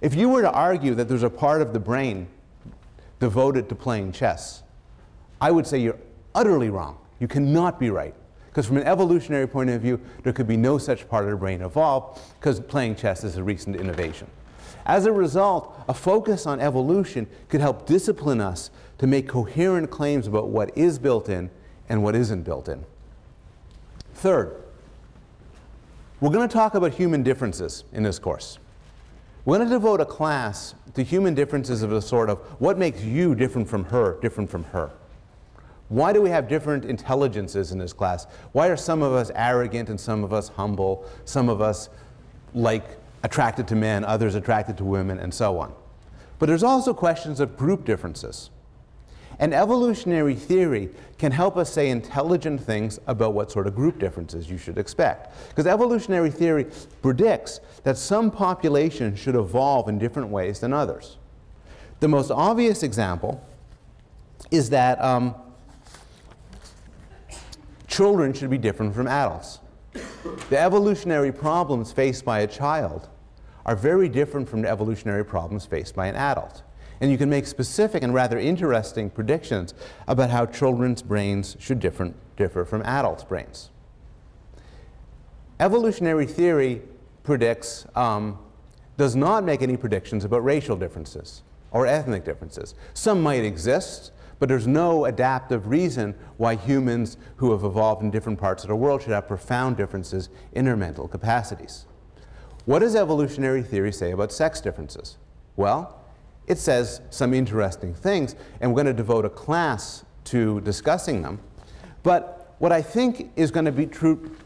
[0.00, 2.28] If you were to argue that there's a part of the brain
[3.18, 4.62] devoted to playing chess,
[5.40, 5.98] I would say you're
[6.34, 6.98] utterly wrong.
[7.20, 8.14] You cannot be right.
[8.48, 11.36] Because from an evolutionary point of view, there could be no such part of the
[11.36, 14.28] brain evolved because playing chess is a recent innovation.
[14.86, 20.26] As a result, a focus on evolution could help discipline us to make coherent claims
[20.26, 21.50] about what is built in
[21.88, 22.84] and what isn't built in.
[24.14, 24.62] Third,
[26.20, 28.58] we're going to talk about human differences in this course.
[29.44, 33.02] We're going to devote a class to human differences of the sort of what makes
[33.02, 34.90] you different from her, different from her.
[35.94, 38.26] Why do we have different intelligences in this class?
[38.50, 41.88] Why are some of us arrogant and some of us humble, some of us
[42.52, 42.83] like
[43.22, 45.72] attracted to men, others attracted to women, and so on?
[46.40, 48.50] But there's also questions of group differences.
[49.38, 54.50] And evolutionary theory can help us say intelligent things about what sort of group differences
[54.50, 55.33] you should expect.
[55.50, 56.66] Because evolutionary theory
[57.02, 61.18] predicts that some populations should evolve in different ways than others.
[62.00, 63.40] The most obvious example
[64.50, 65.37] is that um,
[67.94, 69.61] children should be different from adults.
[70.50, 73.09] The evolutionary problems faced by a child
[73.64, 76.62] are very different from the evolutionary problems faced by an adult.
[77.00, 79.74] And you can make specific and rather interesting predictions
[80.09, 83.70] about how children's brains should differ from adults' brains.
[85.61, 86.83] Evolutionary theory
[87.22, 88.38] predicts, um,
[88.96, 92.74] does not make any predictions about racial differences or ethnic differences.
[92.92, 94.12] Some might exist,
[94.44, 98.76] but there's no adaptive reason why humans who have evolved in different parts of the
[98.76, 101.87] world should have profound differences in their mental capacities.
[102.66, 105.16] What does evolutionary theory say about sex differences?
[105.57, 105.98] Well,
[106.46, 111.40] it says some interesting things, and we're going to devote a class to discussing them.
[112.02, 114.37] But what I think is going to be true,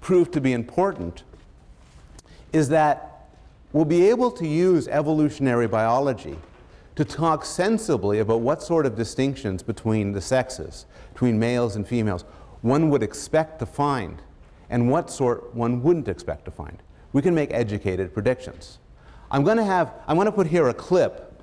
[0.00, 1.24] prove to be important
[2.52, 3.28] is that
[3.72, 6.38] we'll be able to use evolutionary biology
[6.98, 12.24] to talk sensibly about what sort of distinctions between the sexes, between males and females,
[12.62, 14.20] one would expect to find
[14.68, 16.82] and what sort one wouldn't expect to find.
[17.12, 18.80] We can make educated predictions.
[19.30, 21.40] I'm going to have, I'm going to put here a clip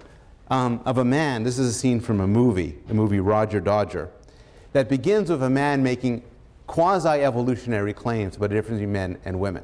[0.50, 4.10] um, of a man, this is a scene from a movie, the movie Roger Dodger,
[4.74, 6.22] that begins with a man making
[6.68, 9.64] quasi evolutionary claims about the difference between men and women.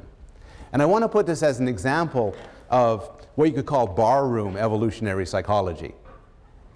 [0.72, 2.34] And I want to put this as an example
[2.70, 5.94] of what you could call barroom evolutionary psychology.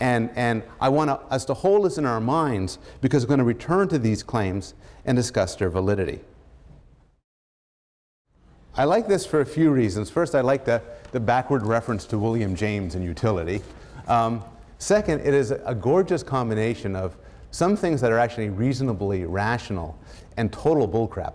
[0.01, 3.45] And, and I want us to hold this in our minds because we're going to
[3.45, 6.21] return to these claims and discuss their validity.
[8.79, 10.11] I like this for a few reasons.
[10.11, 13.63] First, I like the, the backward reference to William James and utility.
[14.07, 14.45] Um,
[14.79, 17.17] second, it is a gorgeous combination of
[17.53, 19.99] some things that are actually reasonably rational
[20.37, 21.35] and total bullcrap.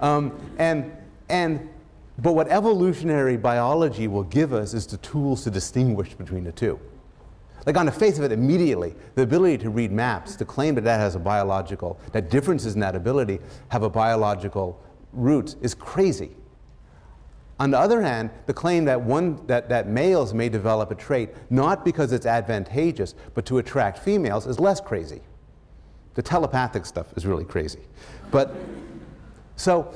[0.00, 0.92] Um, and,
[1.28, 1.68] and,
[2.18, 6.80] but what evolutionary biology will give us is the tools to distinguish between the two.
[7.66, 10.84] Like on the face of it, immediately, the ability to read maps, to claim that
[10.84, 14.80] that has a biological, that differences in that ability have a biological
[15.12, 16.30] root is crazy.
[17.58, 21.30] On the other hand, the claim that, one, that, that males may develop a trait
[21.50, 25.22] not because it's advantageous, but to attract females is less crazy.
[26.14, 27.80] The telepathic stuff is really crazy.
[28.30, 28.54] But
[29.56, 29.94] so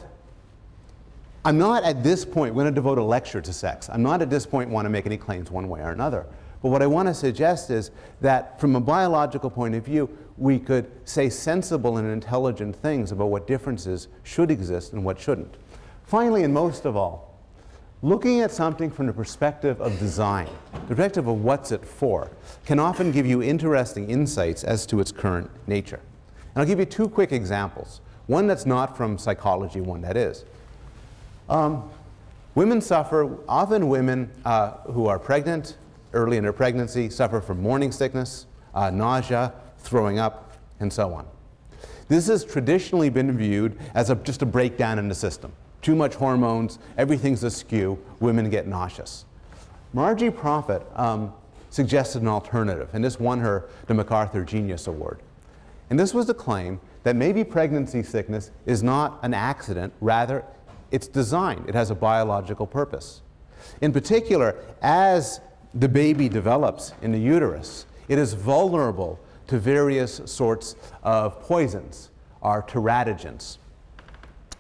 [1.45, 3.89] I'm not at this point going to devote a lecture to sex.
[3.91, 6.27] I'm not at this point want to make any claims one way or another.
[6.63, 10.59] But what I want to suggest is that from a biological point of view, we
[10.59, 15.57] could say sensible and intelligent things about what differences should exist and what shouldn't.
[16.05, 17.31] Finally, and most of all,
[18.03, 22.31] Looking at something from the perspective of design, the perspective of what's it for,
[22.65, 26.01] can often give you interesting insights as to its current nature.
[26.55, 28.01] And I'll give you two quick examples.
[28.27, 30.47] One that's not from psychology, one that is.
[31.51, 31.91] Um,
[32.55, 35.77] women suffer, often women uh, who are pregnant,
[36.15, 41.27] early in their pregnancy, suffer from morning sickness, uh, nausea, throwing up, and so on.
[42.09, 46.15] This has traditionally been viewed as a, just a breakdown in the system too much
[46.15, 49.25] hormones, everything's askew, women get nauseous.
[49.93, 51.33] Margie Profet um,
[51.71, 55.21] suggested an alternative, and this won her the MacArthur Genius Award.
[55.89, 60.45] And this was the claim that maybe pregnancy sickness is not an accident, rather,
[60.91, 63.23] it's designed, it has a biological purpose.
[63.81, 65.41] In particular, as
[65.75, 72.63] the baby develops in the uterus, it is vulnerable to various sorts of poisons, or
[72.63, 73.59] teratogens.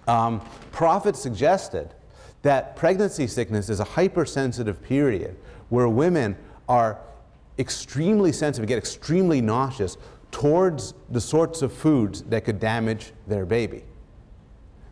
[0.06, 0.40] Um,
[0.72, 1.94] Profet suggested
[2.42, 5.36] that pregnancy sickness is a hypersensitive period
[5.68, 6.36] where women
[6.68, 6.98] are
[7.58, 9.96] extremely sensitive, get extremely nauseous
[10.30, 13.84] towards the sorts of foods that could damage their baby.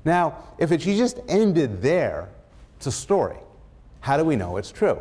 [0.09, 2.31] Now, if it, she just ended there,
[2.79, 3.37] it's a story.
[4.01, 4.99] How do we know it's true?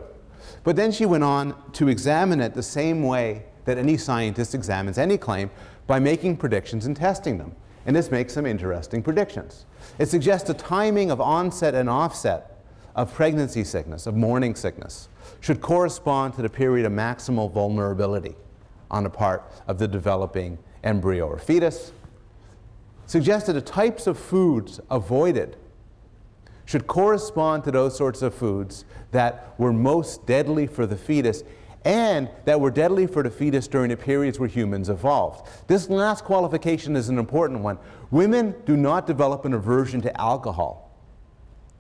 [0.65, 4.97] But then she went on to examine it the same way that any scientist examines
[4.97, 5.49] any claim
[5.87, 7.55] by making predictions and testing them.
[7.85, 9.65] And this makes some interesting predictions.
[9.97, 12.59] It suggests a timing of onset and offset
[12.93, 15.07] of pregnancy sickness, of morning sickness,
[15.39, 18.35] should correspond to the period of maximal vulnerability
[18.91, 21.93] on the part of the developing embryo or fetus.
[23.07, 25.55] Suggested the types of foods avoided
[26.65, 31.43] should correspond to those sorts of foods that were most deadly for the fetus
[31.85, 35.47] and that were deadly for the fetus during the periods where humans evolved.
[35.67, 37.79] This last qualification is an important one.
[38.11, 40.91] Women do not develop an aversion to alcohol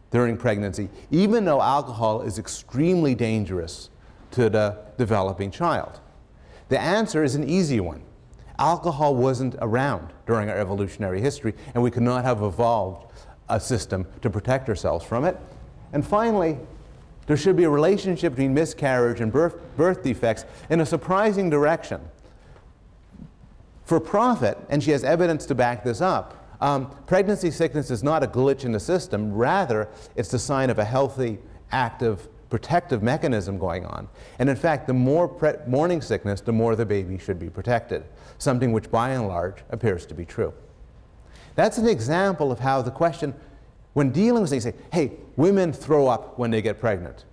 [0.09, 3.89] during pregnancy, even though alcohol is extremely dangerous
[4.31, 5.99] to the developing child.
[6.69, 8.01] The answer is an easy one.
[8.59, 13.11] Alcohol wasn't around during our evolutionary history, and we could not have evolved
[13.49, 15.37] a system to protect ourselves from it.
[15.93, 16.57] And finally,
[17.27, 22.01] there should be a relationship between miscarriage and birth, birth defects in a surprising direction.
[23.85, 28.23] For Profet, and she has evidence to back this up, um, pregnancy sickness is not
[28.23, 29.31] a glitch in the system.
[29.33, 31.37] Rather, it's the sign of a healthy,
[31.71, 34.07] active, protective mechanism going on.
[34.39, 35.29] And in fact, the more
[35.67, 38.03] morning sickness, the more the baby should be protected,
[38.37, 40.53] something which by and large appears to be true.
[41.55, 43.33] That's an example of how the question
[43.97, 47.25] when dealing with things, say, hey, women throw up when they get pregnant.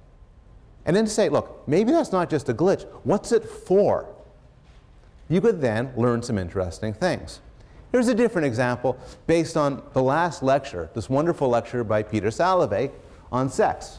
[0.87, 2.87] And then to say, look, maybe that's not just a glitch.
[3.03, 4.09] What's it for?
[5.29, 7.41] You could then learn some interesting things.
[7.93, 12.91] Here's a different example based on the last lecture, this wonderful lecture by Peter Salovey
[13.31, 13.99] on sex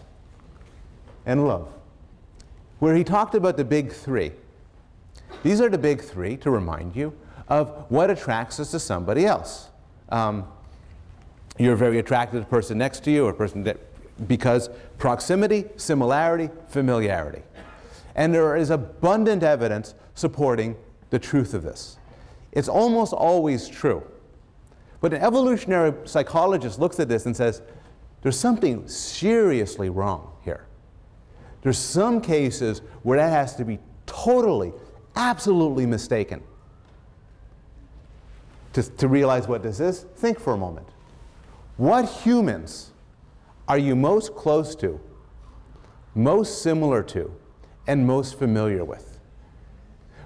[1.24, 1.72] and love,
[2.80, 4.32] where he talked about the big three.
[5.44, 7.14] These are the big three, to remind you,
[7.48, 9.70] of what attracts us to somebody else.
[10.10, 10.48] Um,
[11.58, 13.78] you're very attracted to the person next to you or person that,
[14.28, 17.44] because proximity, similarity, familiarity.
[18.16, 20.76] And there is abundant evidence supporting
[21.10, 21.98] the truth of this.
[22.52, 24.04] It's almost always true.
[25.02, 27.62] But an evolutionary psychologist looks at this and says,
[28.22, 30.66] there's something seriously wrong here.
[31.62, 34.74] There's some cases where that has to be totally,
[35.16, 36.42] absolutely mistaken.
[38.74, 40.88] To, to realize what this is, think for a moment.
[41.78, 42.92] What humans
[43.68, 45.00] are you most close to,
[46.14, 47.34] most similar to,
[47.88, 49.20] and most familiar with?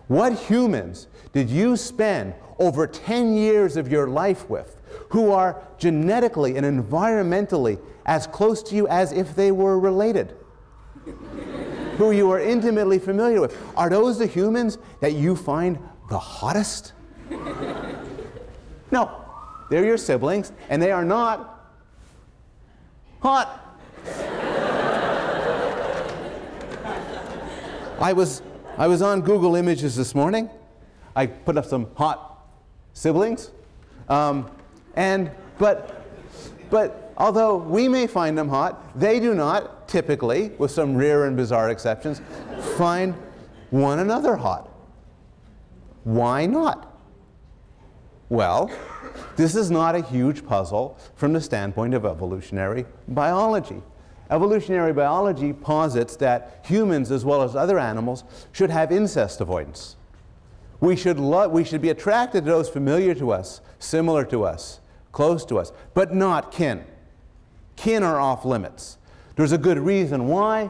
[0.08, 6.58] What humans did you spend over 10 years of your life with who are genetically
[6.58, 10.36] and environmentally as close to you as if they were related?
[12.00, 13.58] Who you are intimately familiar with.
[13.76, 15.78] Are those the humans that you find
[16.10, 16.94] the hottest?
[18.90, 19.26] no,
[19.70, 21.70] they're your siblings, and they are not
[23.20, 23.78] hot.
[28.00, 28.42] I was,
[28.78, 30.50] I was on Google Images this morning.
[31.18, 32.48] I put up some hot
[32.94, 33.52] siblings.
[34.08, 34.50] Um,
[34.96, 36.06] and, but,
[36.70, 41.36] but although we may find them hot, they do not typically, with some rare and
[41.36, 42.22] bizarre exceptions,
[42.78, 43.14] find
[43.70, 44.72] one another hot.
[46.04, 46.86] Why not?
[48.30, 48.72] Well,
[49.36, 53.82] this is not a huge puzzle from the standpoint of evolutionary biology.
[54.30, 59.96] Evolutionary biology posits that humans, as well as other animals, should have incest avoidance.
[60.80, 64.80] We should, lo- we should be attracted to those familiar to us, similar to us,
[65.12, 66.86] close to us, but not kin.
[67.80, 68.98] Kin are off limits.
[69.38, 70.70] There's a good reason why,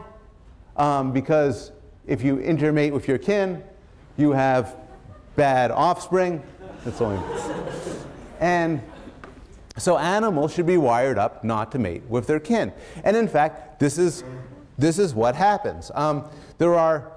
[0.76, 1.72] um, because
[2.06, 3.64] if you intermate with your kin,
[4.16, 4.76] you have
[5.34, 6.40] bad offspring.
[6.84, 7.20] That's only.
[8.38, 8.80] and
[9.76, 12.72] so animals should be wired up not to mate with their kin.
[13.02, 14.22] And in fact, this is,
[14.78, 15.90] this is what happens.
[15.96, 17.10] Um, there are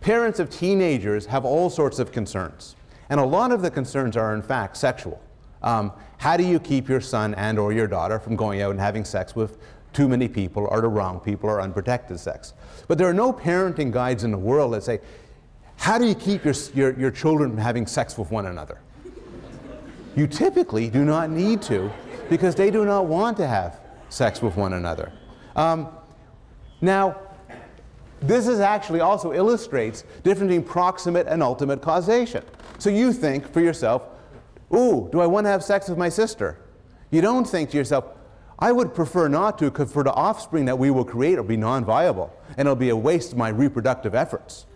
[0.00, 2.74] parents of teenagers have all sorts of concerns.
[3.08, 5.22] And a lot of the concerns are in fact sexual.
[5.68, 8.80] Um, how do you keep your son and or your daughter from going out and
[8.80, 9.58] having sex with
[9.92, 12.54] too many people or the wrong people or unprotected sex.
[12.86, 15.00] But there are no parenting guides in the world that say,
[15.76, 18.80] how do you keep your, your, your children from having sex with one another?
[20.16, 21.90] You typically do not need to
[22.30, 25.12] because they do not want to have sex with one another.
[25.54, 25.88] Um,
[26.80, 27.20] now,
[28.20, 32.42] this is actually also illustrates difference between proximate and ultimate causation.
[32.78, 34.02] So you think for yourself,
[34.74, 36.58] ooh, do I want to have sex with my sister?
[37.10, 38.04] You don't think to yourself,
[38.58, 41.56] I would prefer not to because for the offspring that we will create will be
[41.56, 44.66] non-viable and it'll be a waste of my reproductive efforts.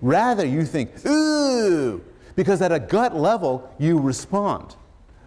[0.00, 2.02] Rather, you think, ooh,
[2.34, 4.76] because at a gut level, you respond.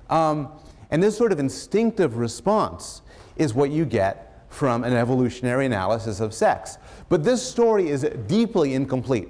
[0.09, 0.49] Um,
[0.91, 3.01] and this sort of instinctive response
[3.37, 6.77] is what you get from an evolutionary analysis of sex.
[7.07, 9.29] But this story is deeply incomplete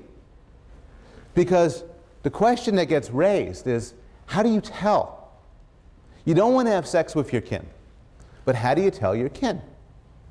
[1.36, 1.84] because
[2.24, 3.94] the question that gets raised is
[4.26, 5.32] how do you tell?
[6.26, 7.66] You don't want to have sex with your kin.
[8.46, 9.62] But how do you tell your kin?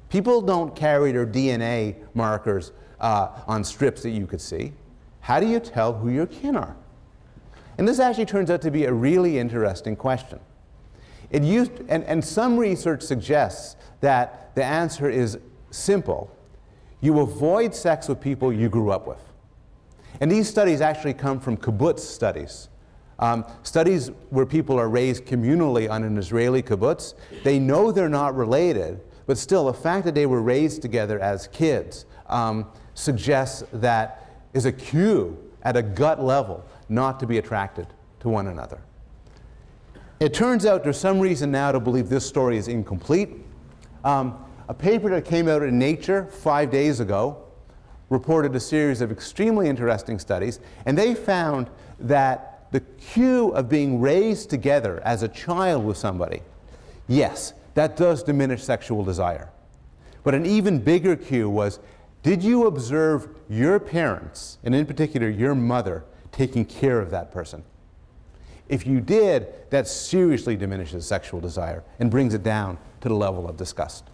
[0.08, 4.72] People don't carry their DNA markers uh, on strips that you could see.
[5.20, 6.76] How do you tell who your kin are?
[7.78, 10.40] And this actually turns out to be a really interesting question.
[11.30, 15.38] It used, and, and some research suggests that the answer is
[15.70, 16.34] simple.
[17.00, 19.22] You avoid sex with people you grew up with.
[20.20, 22.68] And these studies actually come from kibbutz studies.
[23.20, 27.14] Um, studies where people are raised communally on an Israeli kibbutz,
[27.44, 31.46] they know they're not related, but still the fact that they were raised together as
[31.48, 37.86] kids um, suggests that is a cue at a gut level not to be attracted
[38.20, 38.80] to one another.
[40.18, 43.30] It turns out there's some reason now to believe this story is incomplete.
[44.02, 47.42] Um, a paper that came out in Nature five days ago
[48.08, 54.00] reported a series of extremely interesting studies, and they found that the cue of being
[54.00, 56.42] raised together as a child with somebody,
[57.08, 59.50] yes, that does diminish sexual desire.
[60.22, 61.80] But an even bigger cue was
[62.22, 67.64] did you observe your parents, and in particular your mother, taking care of that person?
[68.68, 73.48] If you did, that seriously diminishes sexual desire and brings it down to the level
[73.48, 74.04] of disgust.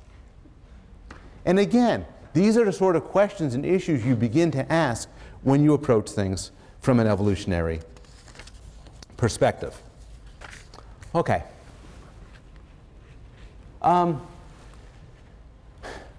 [1.45, 5.09] And again, these are the sort of questions and issues you begin to ask
[5.43, 7.81] when you approach things from an evolutionary
[9.17, 9.81] perspective.
[11.15, 11.43] Okay.
[13.83, 14.27] Um,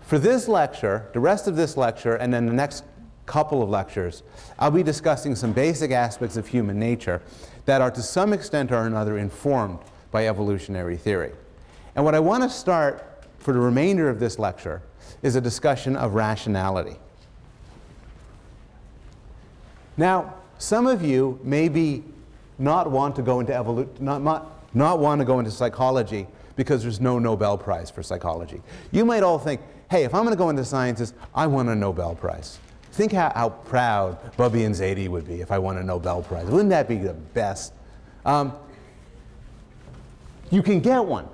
[0.02, 2.84] for this lecture, the rest of this lecture, and then the next
[3.26, 4.24] couple of lectures,
[4.58, 7.22] I'll be discussing some basic aspects of human nature
[7.66, 9.80] that are to some extent or another informed
[10.12, 11.34] by evolutionary theory.
[11.96, 14.82] And what I want to start for the remainder of this lecture
[15.22, 16.96] is a discussion of rationality.
[19.98, 22.04] Now, some of you maybe
[22.60, 26.84] not want to go into evolu- not, not, not want to go into psychology because
[26.84, 28.62] there's no Nobel Prize for psychology.
[28.92, 31.76] You might all think, hey, if I'm going to go into sciences, I want a
[31.76, 32.60] Nobel Prize.
[32.92, 36.48] Think how, how proud Bubby and Zadie would be if I won a Nobel Prize.
[36.48, 37.74] Wouldn't that be the best?
[38.26, 38.54] Um,
[40.50, 41.28] you can get one.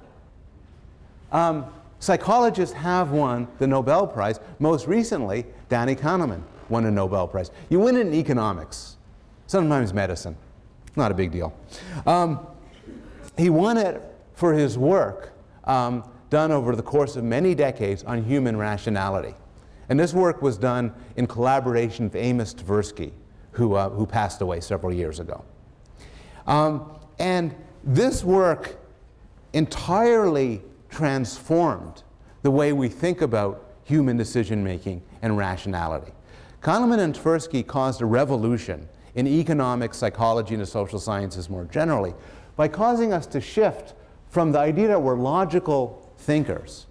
[1.31, 1.65] Um,
[1.99, 4.39] psychologists have won the Nobel Prize.
[4.59, 7.49] Most recently, Danny Kahneman won a Nobel Prize.
[7.69, 8.97] You win it in economics,
[9.47, 10.35] sometimes medicine.
[10.95, 11.53] Not a big deal.
[12.05, 12.45] Um,
[13.37, 14.01] he won it
[14.33, 15.33] for his work
[15.63, 19.33] um, done over the course of many decades on human rationality.
[19.89, 23.11] And this work was done in collaboration with Amos Tversky,
[23.51, 25.43] who, uh, who passed away several years ago.
[26.47, 28.77] Um, and this work
[29.53, 32.03] entirely transformed
[32.41, 36.11] the way we think about human decision making and rationality.
[36.61, 42.13] Kahneman and Tversky caused a revolution in economics, psychology, and the social sciences more generally
[42.55, 43.93] by causing us to shift
[44.29, 46.87] from the idea that we're logical thinkers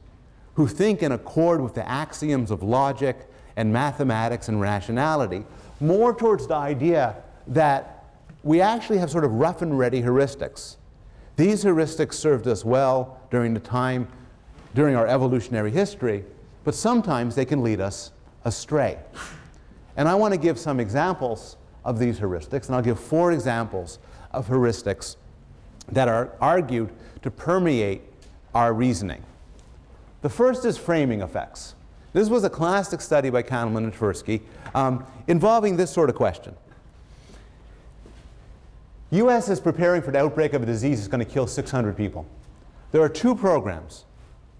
[0.54, 5.44] who think in accord with the axioms of logic and mathematics and rationality,
[5.80, 7.16] more towards the idea
[7.46, 8.04] that
[8.42, 10.76] we actually have sort of rough and ready heuristics.
[11.36, 14.08] These heuristics served us well during the time,
[14.74, 16.24] during our evolutionary history,
[16.64, 18.12] but sometimes they can lead us
[18.44, 18.98] astray.
[19.96, 23.98] And I want to give some examples of these heuristics, and I'll give four examples
[24.30, 25.16] of heuristics
[25.90, 26.90] that are argued
[27.22, 28.02] to permeate
[28.54, 29.22] our reasoning.
[30.22, 31.74] The first is framing effects.
[32.12, 34.42] This was a classic study by Kahneman and Tversky
[34.74, 36.54] um, involving this sort of question.
[39.10, 39.48] U.S.
[39.48, 42.26] is preparing for the outbreak of a disease that's going to kill 600 people.
[42.92, 44.04] There are two programs.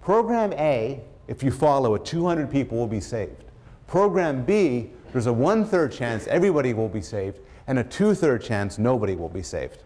[0.02, 3.44] Program A, if you follow it, 200 people will be saved.
[3.86, 9.14] Program B, there's a one-third chance everybody will be saved, and a two-third chance nobody
[9.14, 9.82] will be saved.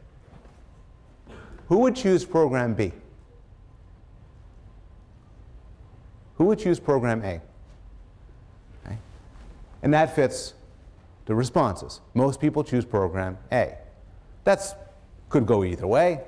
[1.68, 2.92] Who would choose program B?
[6.36, 7.40] Who would choose program A?
[8.84, 8.98] Okay.
[9.82, 10.54] And that fits
[11.24, 12.00] the responses.
[12.14, 13.74] Most people choose program A.
[14.44, 14.62] That
[15.28, 16.20] could go either way.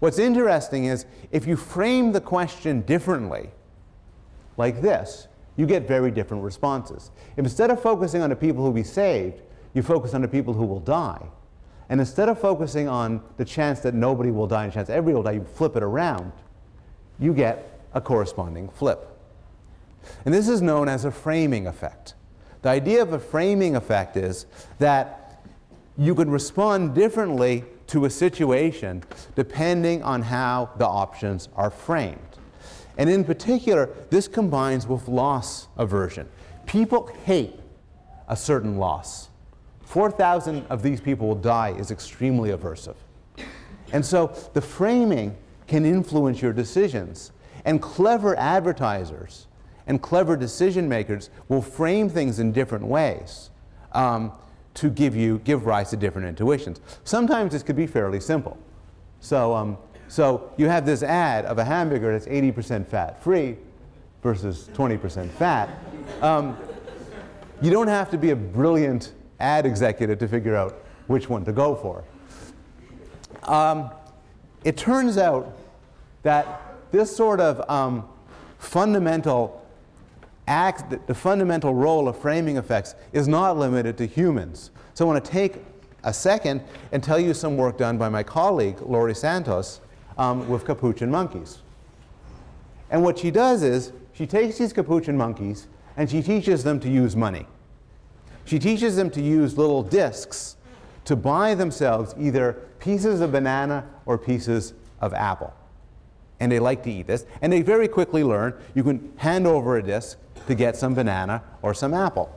[0.00, 3.48] What's interesting is if you frame the question differently,
[4.58, 7.10] like this, you get very different responses.
[7.36, 9.42] If instead of focusing on the people who will be saved,
[9.72, 11.26] you focus on the people who will die,
[11.88, 15.14] and instead of focusing on the chance that nobody will die and the chance everybody
[15.14, 16.32] will die, you flip it around,
[17.18, 19.10] you get a corresponding flip.
[20.24, 22.14] And this is known as a framing effect.
[22.62, 24.46] The idea of a framing effect is
[24.78, 25.44] that
[25.96, 32.18] you can respond differently to a situation depending on how the options are framed.
[32.96, 36.28] And in particular, this combines with loss aversion.
[36.66, 37.58] People hate
[38.28, 39.28] a certain loss.
[39.82, 42.96] 4,000 of these people will die is extremely aversive.
[43.92, 45.36] And so the framing
[45.66, 47.32] can influence your decisions.
[47.64, 49.46] And clever advertisers
[49.86, 53.50] and clever decision makers will frame things in different ways
[53.92, 54.32] um,
[54.74, 56.80] to give you give rise to different intuitions.
[57.04, 58.58] Sometimes this could be fairly simple.
[59.20, 59.78] So, um,
[60.08, 63.56] so you have this ad of a hamburger that's 80% fat free
[64.22, 65.68] versus 20% fat.
[66.22, 66.56] Um,
[67.60, 71.52] you don't have to be a brilliant ad executive to figure out which one to
[71.52, 72.04] go for.
[73.44, 73.90] Um,
[74.64, 75.56] it turns out
[76.22, 78.08] that this sort of um,
[78.58, 79.66] fundamental
[80.46, 84.70] act, the fundamental role of framing effects is not limited to humans.
[84.94, 85.56] So I want to take
[86.02, 89.80] a second and tell you some work done by my colleague, Laurie Santos,
[90.18, 91.58] um, with capuchin monkeys.
[92.90, 96.88] And what she does is she takes these capuchin monkeys and she teaches them to
[96.88, 97.46] use money.
[98.44, 100.56] She teaches them to use little discs
[101.04, 105.52] to buy themselves either pieces of banana or pieces of apple.
[106.40, 107.24] And they like to eat this.
[107.42, 111.42] And they very quickly learn you can hand over a disc to get some banana
[111.62, 112.30] or some apple.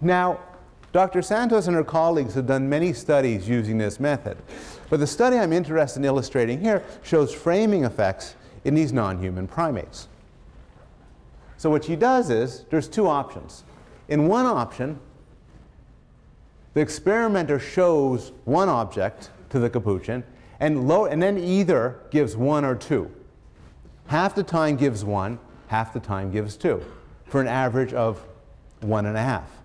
[0.00, 0.40] Now,
[0.92, 1.22] Dr.
[1.22, 4.36] Santos and her colleagues have done many studies using this method,
[4.88, 8.34] but the study I'm interested in illustrating here shows framing effects
[8.64, 10.08] in these non-human primates.
[11.58, 13.64] So what she does is, there's two options.
[14.08, 14.98] In one option,
[16.74, 20.24] the experimenter shows one object to the capuchin
[20.58, 23.10] and, and then either gives one or two.
[24.06, 25.38] Half the time gives one,
[25.68, 26.84] half the time gives two,
[27.26, 28.24] for an average of
[28.80, 29.59] one and a half.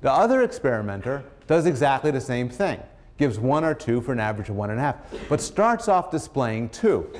[0.00, 2.80] The other experimenter does exactly the same thing,
[3.16, 4.96] gives one or two for an average of one and a half,
[5.28, 7.10] but starts off displaying two.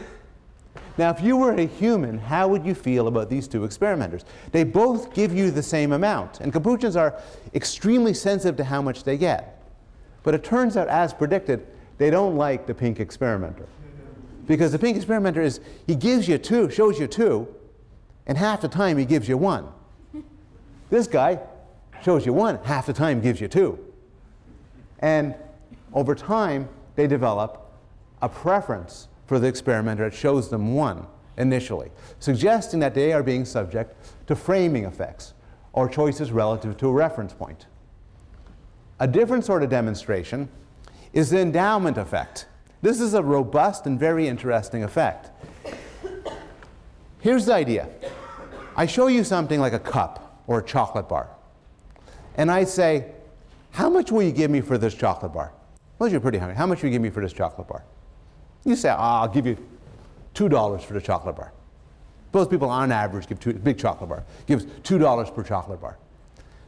[0.96, 4.24] Now, if you were a human, how would you feel about these two experimenters?
[4.50, 7.20] They both give you the same amount, and Capuchins are
[7.54, 9.62] extremely sensitive to how much they get.
[10.24, 11.66] But it turns out, as predicted,
[11.98, 13.66] they don't like the pink experimenter.
[14.46, 17.48] Because the pink experimenter is, he gives you two, shows you two,
[18.26, 19.68] and half the time he gives you one.
[20.90, 21.38] This guy
[22.04, 23.78] shows you one, half the time gives you two.
[25.00, 25.34] And
[25.92, 27.70] over time, they develop
[28.20, 33.44] a preference for the experimenter that shows them one initially, suggesting that they are being
[33.44, 33.94] subject
[34.26, 35.34] to framing effects
[35.72, 37.66] or choices relative to a reference point.
[39.00, 40.48] A different sort of demonstration
[41.12, 42.46] is the endowment effect.
[42.82, 45.30] This is a robust and very interesting effect.
[47.20, 47.88] Here's the idea
[48.76, 51.28] I show you something like a cup or a chocolate bar,
[52.38, 53.12] and I say,
[53.72, 55.52] How much will you give me for this chocolate bar?
[55.98, 56.56] Well, you're pretty hungry.
[56.56, 57.84] How much will you give me for this chocolate bar?
[58.64, 59.56] You say, oh, I'll give you
[60.34, 61.52] $2 for the chocolate bar.
[62.32, 65.98] Most people on average give two, big chocolate bar, gives $2 per chocolate bar.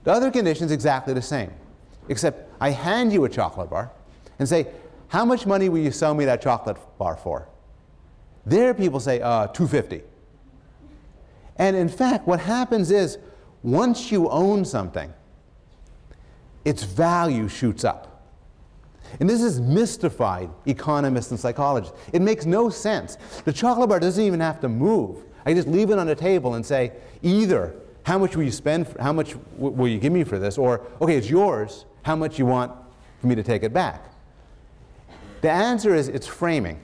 [0.05, 1.53] The other condition is exactly the same,
[2.09, 3.91] except I hand you a chocolate bar
[4.39, 4.67] and say,
[5.09, 7.47] how much money will you sell me that chocolate bar for?
[8.47, 10.03] There people say, uh, 250.
[11.57, 13.19] And in fact, what happens is
[13.63, 15.13] once you own something,
[16.65, 18.07] its value shoots up.
[19.19, 21.97] And this has mystified economists and psychologists.
[22.13, 23.17] It makes no sense.
[23.45, 25.25] The chocolate bar doesn't even have to move.
[25.45, 26.93] I just leave it on the table and say,
[27.23, 30.59] either how much will you spend, for, how much will you give me for this,
[30.59, 32.73] or okay, it's yours, how much you want
[33.21, 34.05] for me to take it back?
[35.41, 36.81] The answer is it's framing.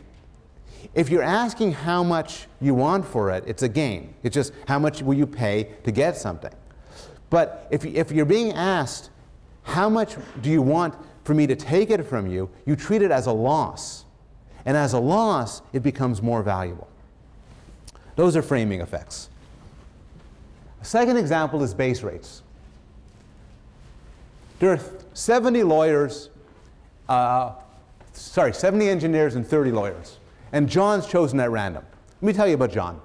[0.95, 4.15] If you're asking how much you want for it, it's a game.
[4.23, 6.53] It's just how much will you pay to get something.
[7.29, 9.11] But if, if you're being asked,
[9.67, 10.95] how much do you want
[11.25, 14.05] for me to take it from you, you treat it as a loss.
[14.65, 16.89] And as a loss, it becomes more valuable.
[18.15, 19.29] Those are framing effects.
[20.81, 22.43] A second example is base rates.
[24.61, 24.81] There are
[25.15, 26.31] 70 lawyers,
[27.09, 27.53] uh,
[28.13, 30.19] sorry, 70 engineers and 30 lawyers.
[30.53, 31.85] And John's chosen at random.
[32.23, 33.01] Let me tell you about John.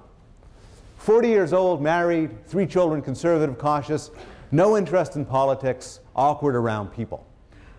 [0.98, 4.12] 40 years old, married, three children, conservative, cautious,
[4.52, 7.26] no interest in politics, awkward around people.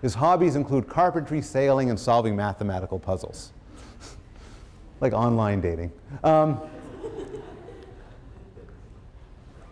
[0.01, 3.51] His hobbies include carpentry, sailing, and solving mathematical puzzles.
[4.99, 5.91] like online dating.
[6.23, 6.59] Um,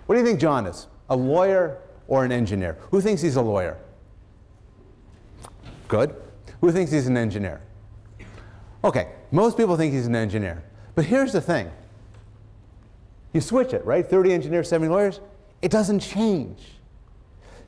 [0.05, 0.87] what do you think John is?
[1.09, 2.77] A lawyer or an engineer?
[2.91, 3.77] Who thinks he's a lawyer?
[5.87, 6.15] Good.
[6.61, 7.61] Who thinks he's an engineer?
[8.83, 10.63] Okay, most people think he's an engineer.
[10.95, 11.69] But here's the thing
[13.33, 14.05] you switch it, right?
[14.05, 15.19] 30 engineers, 70 lawyers.
[15.61, 16.73] It doesn't change.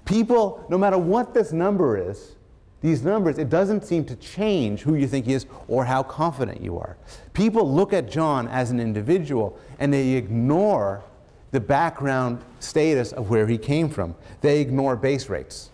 [0.05, 2.35] People, no matter what this number is,
[2.81, 6.61] these numbers, it doesn't seem to change who you think he is or how confident
[6.61, 6.97] you are.
[7.33, 11.01] People look at John as an individual and they ignore
[11.51, 14.15] the background status of where he came from.
[14.41, 15.69] They ignore base rates.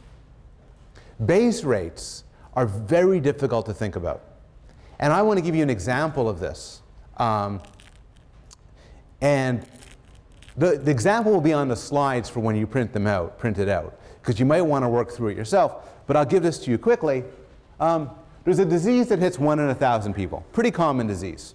[1.26, 4.24] Base rates are very difficult to think about.
[5.00, 6.82] And I want to give you an example of this.
[7.18, 7.62] Um,
[9.22, 9.66] and
[10.58, 13.58] the, the example will be on the slides for when you print them out, print
[13.58, 16.58] it out, because you might want to work through it yourself but I'll give this
[16.62, 17.24] to you quickly.
[17.80, 18.10] Um,
[18.44, 21.54] there's a disease that hits one in a thousand people, pretty common disease.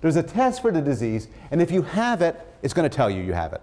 [0.00, 3.08] There's a test for the disease, and if you have it, it's going to tell
[3.08, 3.62] you you have it.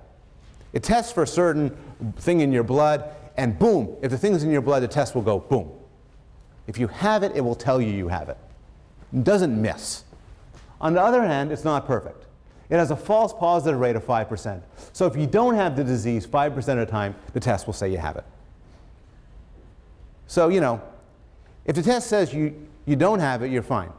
[0.71, 1.75] It tests for a certain
[2.19, 3.03] thing in your blood,
[3.35, 5.69] and boom, if the thing's in your blood, the test will go boom.
[6.65, 8.37] If you have it, it will tell you you have it.
[9.11, 10.05] It doesn't miss.
[10.79, 12.27] On the other hand, it's not perfect.
[12.69, 14.61] It has a false positive rate of 5%.
[14.93, 17.89] So if you don't have the disease 5% of the time, the test will say
[17.89, 18.25] you have it.
[20.27, 20.81] So, you know,
[21.65, 23.91] if the test says you, you don't have it, you're fine.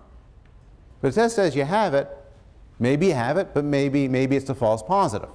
[1.00, 2.08] But the test says you have it,
[2.78, 5.28] maybe you have it, but maybe, maybe it's a false positive.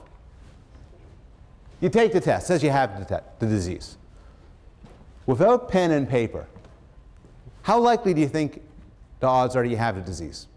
[1.81, 3.97] You take the test, says you have the, the disease.
[5.25, 6.47] Without pen and paper,
[7.63, 8.61] how likely do you think
[9.19, 10.47] the odds are you have the disease?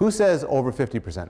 [0.00, 1.28] Who says over 50%?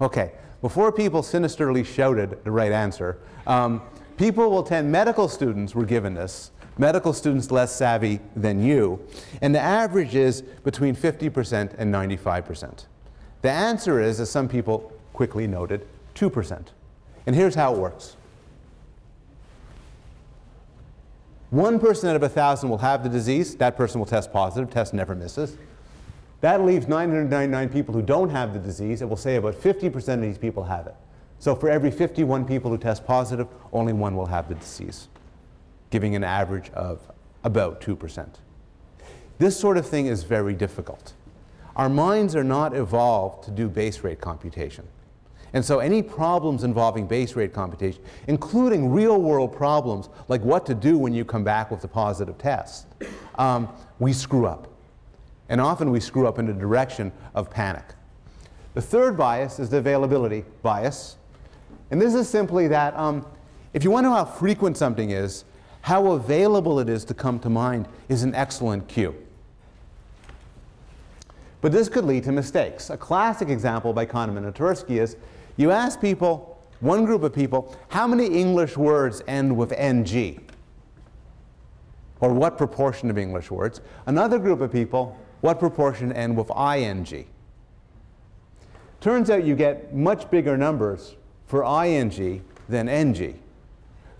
[0.00, 3.82] Okay, before people sinisterly shouted the right answer, um,
[4.16, 9.04] people will tend, medical students were given this, medical students less savvy than you,
[9.40, 12.86] and the average is between 50% and 95%.
[13.42, 16.66] The answer is, as some people quickly noted, 2%.
[17.26, 18.16] And here's how it works.
[21.50, 23.56] One person out of a thousand will have the disease.
[23.56, 24.70] That person will test positive.
[24.70, 25.58] Test never misses.
[26.42, 29.00] That leaves 999 people who don't have the disease.
[29.00, 30.94] It will say about 50% of these people have it.
[31.38, 35.08] So for every 51 people who test positive, only one will have the disease,
[35.90, 37.00] giving an average of
[37.44, 38.26] about 2%.
[39.38, 41.12] This sort of thing is very difficult.
[41.76, 44.86] Our minds are not evolved to do base rate computation.
[45.52, 50.74] And so any problems involving base rate computation, including real world problems like what to
[50.74, 52.86] do when you come back with a positive test,
[53.36, 53.68] um,
[54.00, 54.71] we screw up.
[55.48, 57.84] And often we screw up in the direction of panic.
[58.74, 61.16] The third bias is the availability bias.
[61.90, 63.26] And this is simply that um,
[63.74, 65.44] if you want to know how frequent something is,
[65.82, 69.14] how available it is to come to mind is an excellent cue.
[71.60, 72.90] But this could lead to mistakes.
[72.90, 75.16] A classic example by Kahneman and Tversky is
[75.56, 80.40] you ask people, one group of people, how many English words end with ng?
[82.20, 83.80] Or what proportion of English words?
[84.06, 87.26] Another group of people, what proportion end with ing?
[89.00, 91.16] Turns out you get much bigger numbers
[91.46, 93.38] for ing than ng.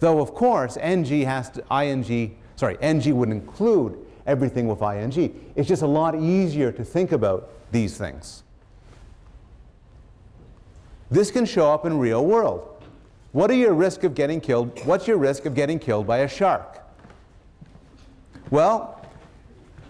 [0.00, 5.52] Though, of course, ng has to, ing, sorry, ng would include everything with ing.
[5.54, 8.42] It's just a lot easier to think about these things.
[11.08, 12.68] This can show up in real world.
[13.30, 14.84] What are your risk of getting killed?
[14.84, 16.80] What's your risk of getting killed by a shark?
[18.50, 19.00] Well,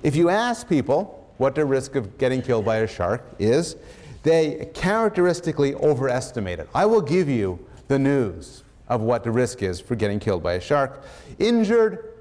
[0.03, 3.77] if you ask people what their risk of getting killed by a shark is,
[4.23, 6.69] they characteristically overestimate it.
[6.75, 7.59] I will give you
[7.89, 11.05] the news of what the risk is for getting killed by a shark.
[11.39, 12.13] Injured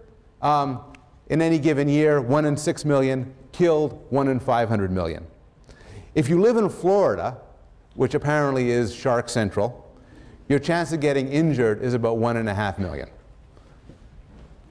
[0.41, 0.81] um,
[1.29, 5.25] in any given year, 1 in 6 million, killed 1 in 500 million.
[6.15, 7.37] If you live in Florida,
[7.95, 9.87] which apparently is shark central,
[10.49, 13.09] your chance of getting injured is about one and a half million.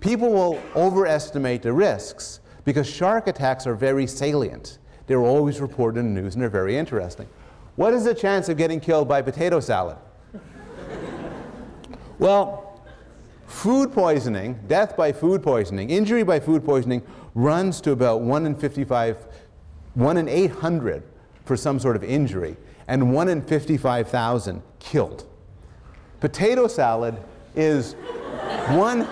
[0.00, 4.78] People will overestimate the risks because shark attacks are very salient.
[5.06, 7.28] They're always reported in the news and they're very interesting.
[7.76, 9.96] What is the chance of getting killed by potato salad?
[12.18, 12.82] well,
[13.46, 17.02] food poisoning, death by food poisoning, injury by food poisoning
[17.34, 19.26] runs to about 1 in 55,
[19.94, 21.02] 1 in 800
[21.44, 22.56] for some sort of injury
[22.86, 25.26] and 1 in 55,000 killed.
[26.20, 27.16] Potato salad
[27.56, 27.94] is
[28.74, 29.06] one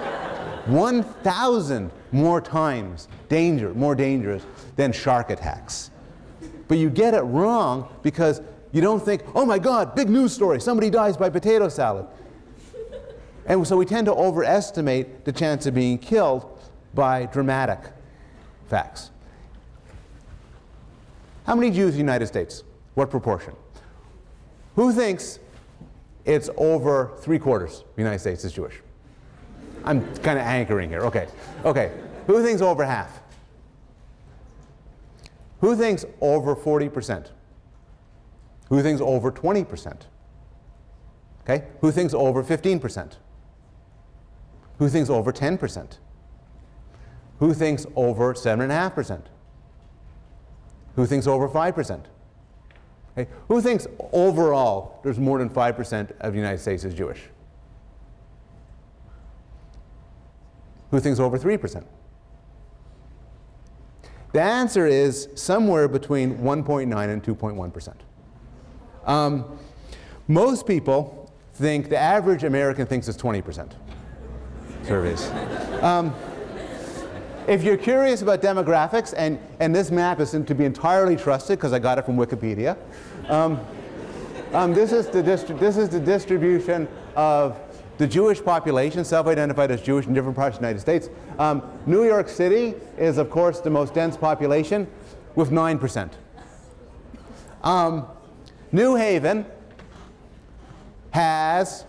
[0.68, 4.44] 1,000 more times danger, more dangerous
[4.76, 5.90] than shark attacks.
[6.68, 8.42] But you get it wrong because
[8.72, 12.06] you don't think, oh my God, big news story, somebody dies by potato salad.
[13.46, 16.60] And so we tend to overestimate the chance of being killed
[16.94, 17.80] by dramatic
[18.68, 19.10] facts.
[21.46, 22.62] How many Jews in the United States?
[22.94, 23.54] What proportion?
[24.76, 25.38] Who thinks
[26.26, 28.82] it's over three quarters the United States is Jewish?
[29.88, 31.00] I'm kind of anchoring here.
[31.00, 31.26] Okay.
[31.64, 31.90] Okay.
[32.26, 33.22] Who thinks over half?
[35.62, 37.30] Who thinks over 40%?
[38.68, 40.02] Who thinks over 20%?
[41.42, 41.64] Okay?
[41.80, 43.14] Who thinks over 15%?
[44.78, 45.96] Who thinks over 10%?
[47.38, 49.22] Who thinks over 7.5%?
[50.96, 52.04] Who thinks over 5%?
[53.16, 53.30] Okay?
[53.48, 57.22] Who thinks overall there's more than 5% of the United States is Jewish?
[60.90, 61.84] Who thinks over 3%?
[64.32, 67.94] The answer is somewhere between 1.9 and 2.1%.
[69.06, 69.58] Um,
[70.26, 73.72] most people think the average American thinks it's 20%.
[74.84, 75.30] Surveys.
[75.82, 76.14] Um,
[77.46, 81.72] if you're curious about demographics, and, and this map isn't to be entirely trusted because
[81.72, 82.76] I got it from Wikipedia,
[83.28, 83.58] um,
[84.52, 87.58] um, this, is the this is the distribution of
[87.98, 91.10] the Jewish population, self-identified as Jewish in different parts of the United States.
[91.38, 94.86] Um, New York City is, of course, the most dense population
[95.34, 96.10] with 9%.
[97.62, 98.06] Um,
[98.70, 99.44] New Haven
[101.10, 101.84] has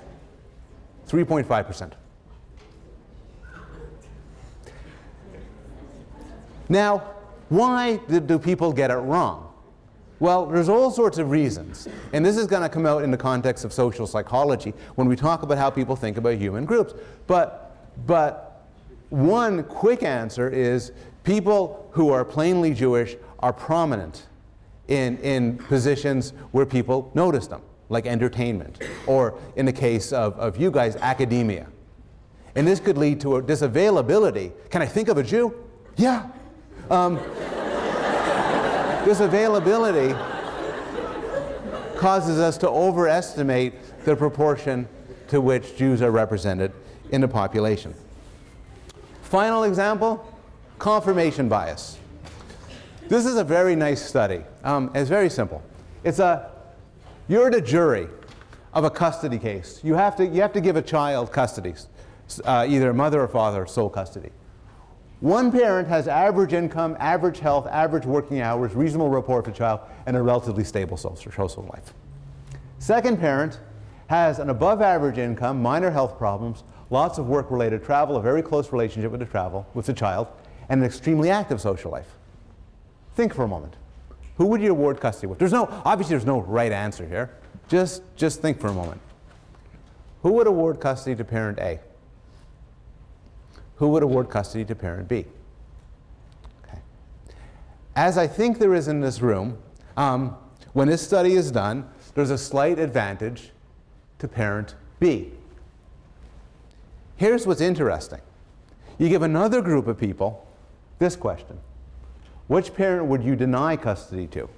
[1.07, 1.93] 3.5%.
[6.69, 6.99] Now,
[7.49, 9.48] why do people get it wrong?
[10.19, 11.87] Well, there's all sorts of reasons.
[12.11, 15.15] And this is going to come out in the context of social psychology when we
[15.15, 16.93] talk about how people think about human groups.
[17.25, 18.65] But, but
[19.09, 20.91] one quick answer is
[21.23, 24.27] people who are plainly Jewish are prominent
[24.87, 30.57] in, in positions where people notice them, like entertainment, or in the case of, of
[30.57, 31.67] you guys, academia.
[32.55, 34.51] And this could lead to a, this availability.
[34.69, 35.55] Can I think of a Jew?
[35.95, 36.27] Yeah,
[36.89, 37.19] um,
[39.05, 40.13] this availability
[41.97, 43.73] causes us to overestimate
[44.05, 44.87] the proportion
[45.27, 46.71] to which Jews are represented
[47.11, 47.93] in the population.
[49.23, 50.25] Final example
[50.79, 51.97] confirmation bias.
[53.07, 54.41] This is a very nice study.
[54.63, 55.61] Um, it's very simple.
[56.03, 56.51] It's a,
[57.27, 58.07] you're the jury
[58.73, 59.81] of a custody case.
[59.83, 61.73] You have to, you have to give a child custody,
[62.45, 64.29] uh, either mother or father, sole custody.
[65.21, 69.81] One parent has average income, average health, average working hours, reasonable rapport for the child,
[70.05, 71.93] and a relatively stable social life.
[72.77, 73.59] Second parent
[74.07, 78.41] has an above average income, minor health problems, lots of work related travel, a very
[78.41, 80.27] close relationship with the travel, with the child,
[80.69, 82.15] and an extremely active social life.
[83.15, 83.75] Think for a moment.
[84.37, 85.37] Who would you award custody with?
[85.37, 87.29] There's no, obviously there's no right answer here.
[87.67, 89.01] Just, just think for a moment.
[90.23, 91.81] Who would award custody to parent A?
[93.79, 95.25] Who would award custody to parent B?
[96.63, 96.79] Okay.
[97.95, 99.57] As I think there is in this room,
[99.95, 100.35] um,
[100.73, 103.51] when this study is done, there's a slight advantage
[104.19, 105.31] to parent B.
[107.15, 108.19] Here's what's interesting.
[108.97, 110.45] You give another group of people
[110.99, 111.57] this question.
[112.47, 114.49] Which parent would you deny custody to?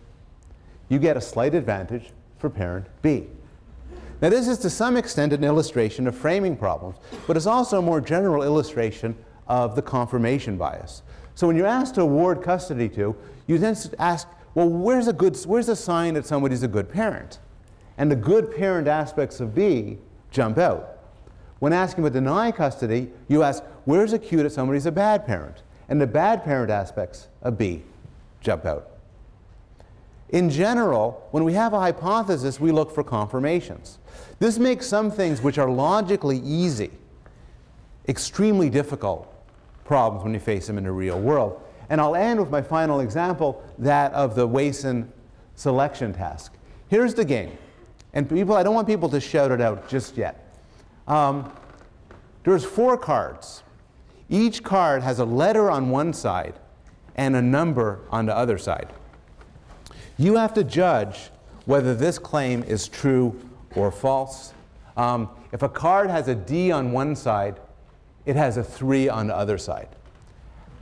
[0.89, 2.09] You get a slight advantage
[2.39, 3.27] for parent B.
[4.21, 7.81] Now, this is to some extent an illustration of framing problems, but it's also a
[7.81, 9.15] more general illustration
[9.47, 11.01] of the confirmation bias.
[11.33, 13.15] So, when you're asked to award custody to,
[13.47, 17.39] you then ask, well, where's a, good, where's a sign that somebody's a good parent?
[17.97, 19.97] And the good parent aspects of B
[20.29, 20.99] jump out.
[21.57, 25.63] When asking to deny custody, you ask, where's a cue that somebody's a bad parent?
[25.89, 27.83] And the bad parent aspects of B
[28.39, 28.90] jump out.
[30.31, 33.99] In general, when we have a hypothesis, we look for confirmations.
[34.39, 36.91] This makes some things which are logically easy
[38.07, 39.27] extremely difficult
[39.85, 41.61] problems when you face them in the real world.
[41.89, 45.11] And I'll end with my final example, that of the Wason
[45.55, 46.53] selection task.
[46.87, 47.57] Here's the game.
[48.13, 50.55] And people, I don't want people to shout it out just yet.
[51.07, 51.51] Um,
[52.43, 53.63] there's four cards.
[54.29, 56.55] Each card has a letter on one side
[57.15, 58.87] and a number on the other side.
[60.21, 61.31] You have to judge
[61.65, 63.41] whether this claim is true
[63.75, 64.53] or false.
[64.95, 67.59] Um, if a card has a D on one side,
[68.27, 69.87] it has a 3 on the other side.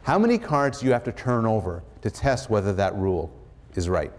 [0.04, 3.32] How many cards do you have to turn over to test whether that rule
[3.76, 4.12] is right?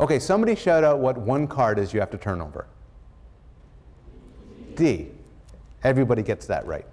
[0.00, 2.66] Okay, somebody shout out what one card is you have to turn over.
[4.76, 5.08] D.
[5.82, 6.86] Everybody gets that right.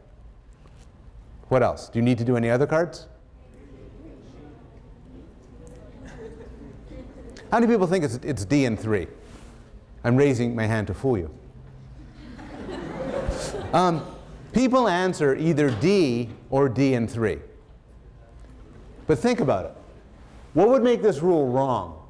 [1.48, 1.88] What else?
[1.88, 3.08] Do you need to do any other cards?
[7.52, 9.08] How many people think it's, it's D and 3?
[10.06, 11.30] I'm raising my hand to fool you.
[13.74, 14.06] Um,
[14.52, 17.40] people answer either D or D and 3.
[19.08, 19.74] But think about it.
[20.54, 22.06] What would make this rule wrong?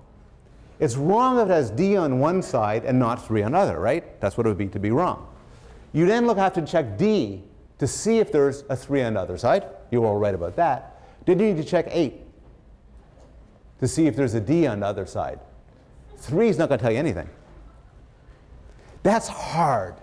[0.80, 4.20] It's wrong if it has D on one side and not 3 on other, right?
[4.20, 5.28] That's what it would be to be wrong.
[5.94, 7.44] You then look have to check D
[7.78, 9.66] to see if there's a 3 on the other side.
[9.92, 11.00] You were all right about that.
[11.26, 12.21] Then you need to check 8
[13.82, 15.40] to see if there's a D on the other side.
[16.18, 17.30] 3 is not going to tell you anything.
[19.04, 19.96] That's hard.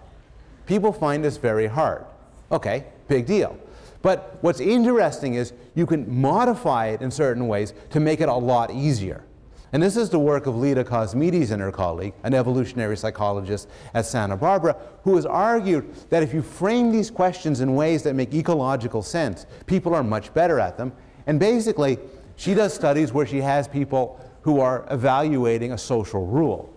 [0.67, 2.05] People find this very hard.
[2.53, 3.59] Okay, big deal.
[4.03, 8.35] But what's interesting is you can modify it in certain ways to make it a
[8.35, 9.25] lot easier.
[9.73, 14.07] And this is the work of Leda Cosmides and her colleague, an evolutionary psychologist at
[14.07, 18.33] Santa Barbara, who has argued that if you frame these questions in ways that make
[18.33, 20.93] ecological sense, people are much better at them.
[21.27, 21.99] And basically,
[22.39, 26.73] she does studies where she has people who are evaluating a social rule.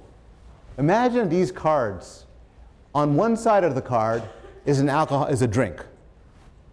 [0.79, 2.25] Imagine these cards.
[2.95, 4.23] On one side of the card
[4.65, 5.85] is an alcohol is a drink.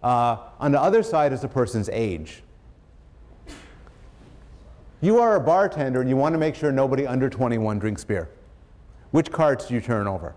[0.02, 2.42] Uh, on the other side is the person's age.
[5.02, 8.30] You are a bartender and you want to make sure nobody under 21 drinks beer.
[9.10, 10.34] Which cards do you turn over?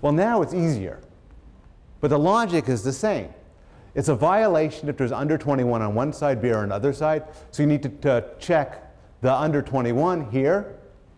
[0.00, 1.00] Well, now it's easier.
[2.00, 3.32] But the logic is the same.
[3.94, 7.24] It's a violation if there's under 21 on one side, beer on the other side.
[7.52, 8.82] So you need to, to check
[9.20, 10.76] the under 21 here,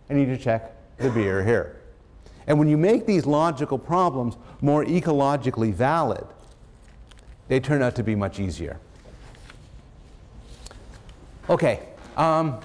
[0.09, 1.81] and you need to check the beer here.
[2.45, 6.25] And when you make these logical problems more ecologically valid,
[7.47, 8.79] they turn out to be much easier.
[11.49, 11.79] Okay.
[12.15, 12.59] Um,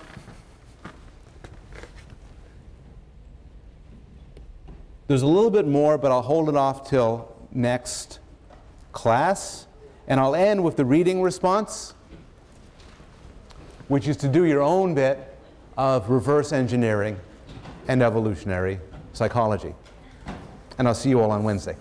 [5.06, 8.18] there's a little bit more, but I'll hold it off till next
[8.92, 9.66] class.
[10.08, 11.94] And I'll end with the reading response,
[13.88, 15.36] which is to do your own bit
[15.76, 17.18] of reverse engineering
[17.88, 18.80] and evolutionary
[19.12, 19.74] psychology.
[20.78, 21.76] And I'll see you all on Wednesday.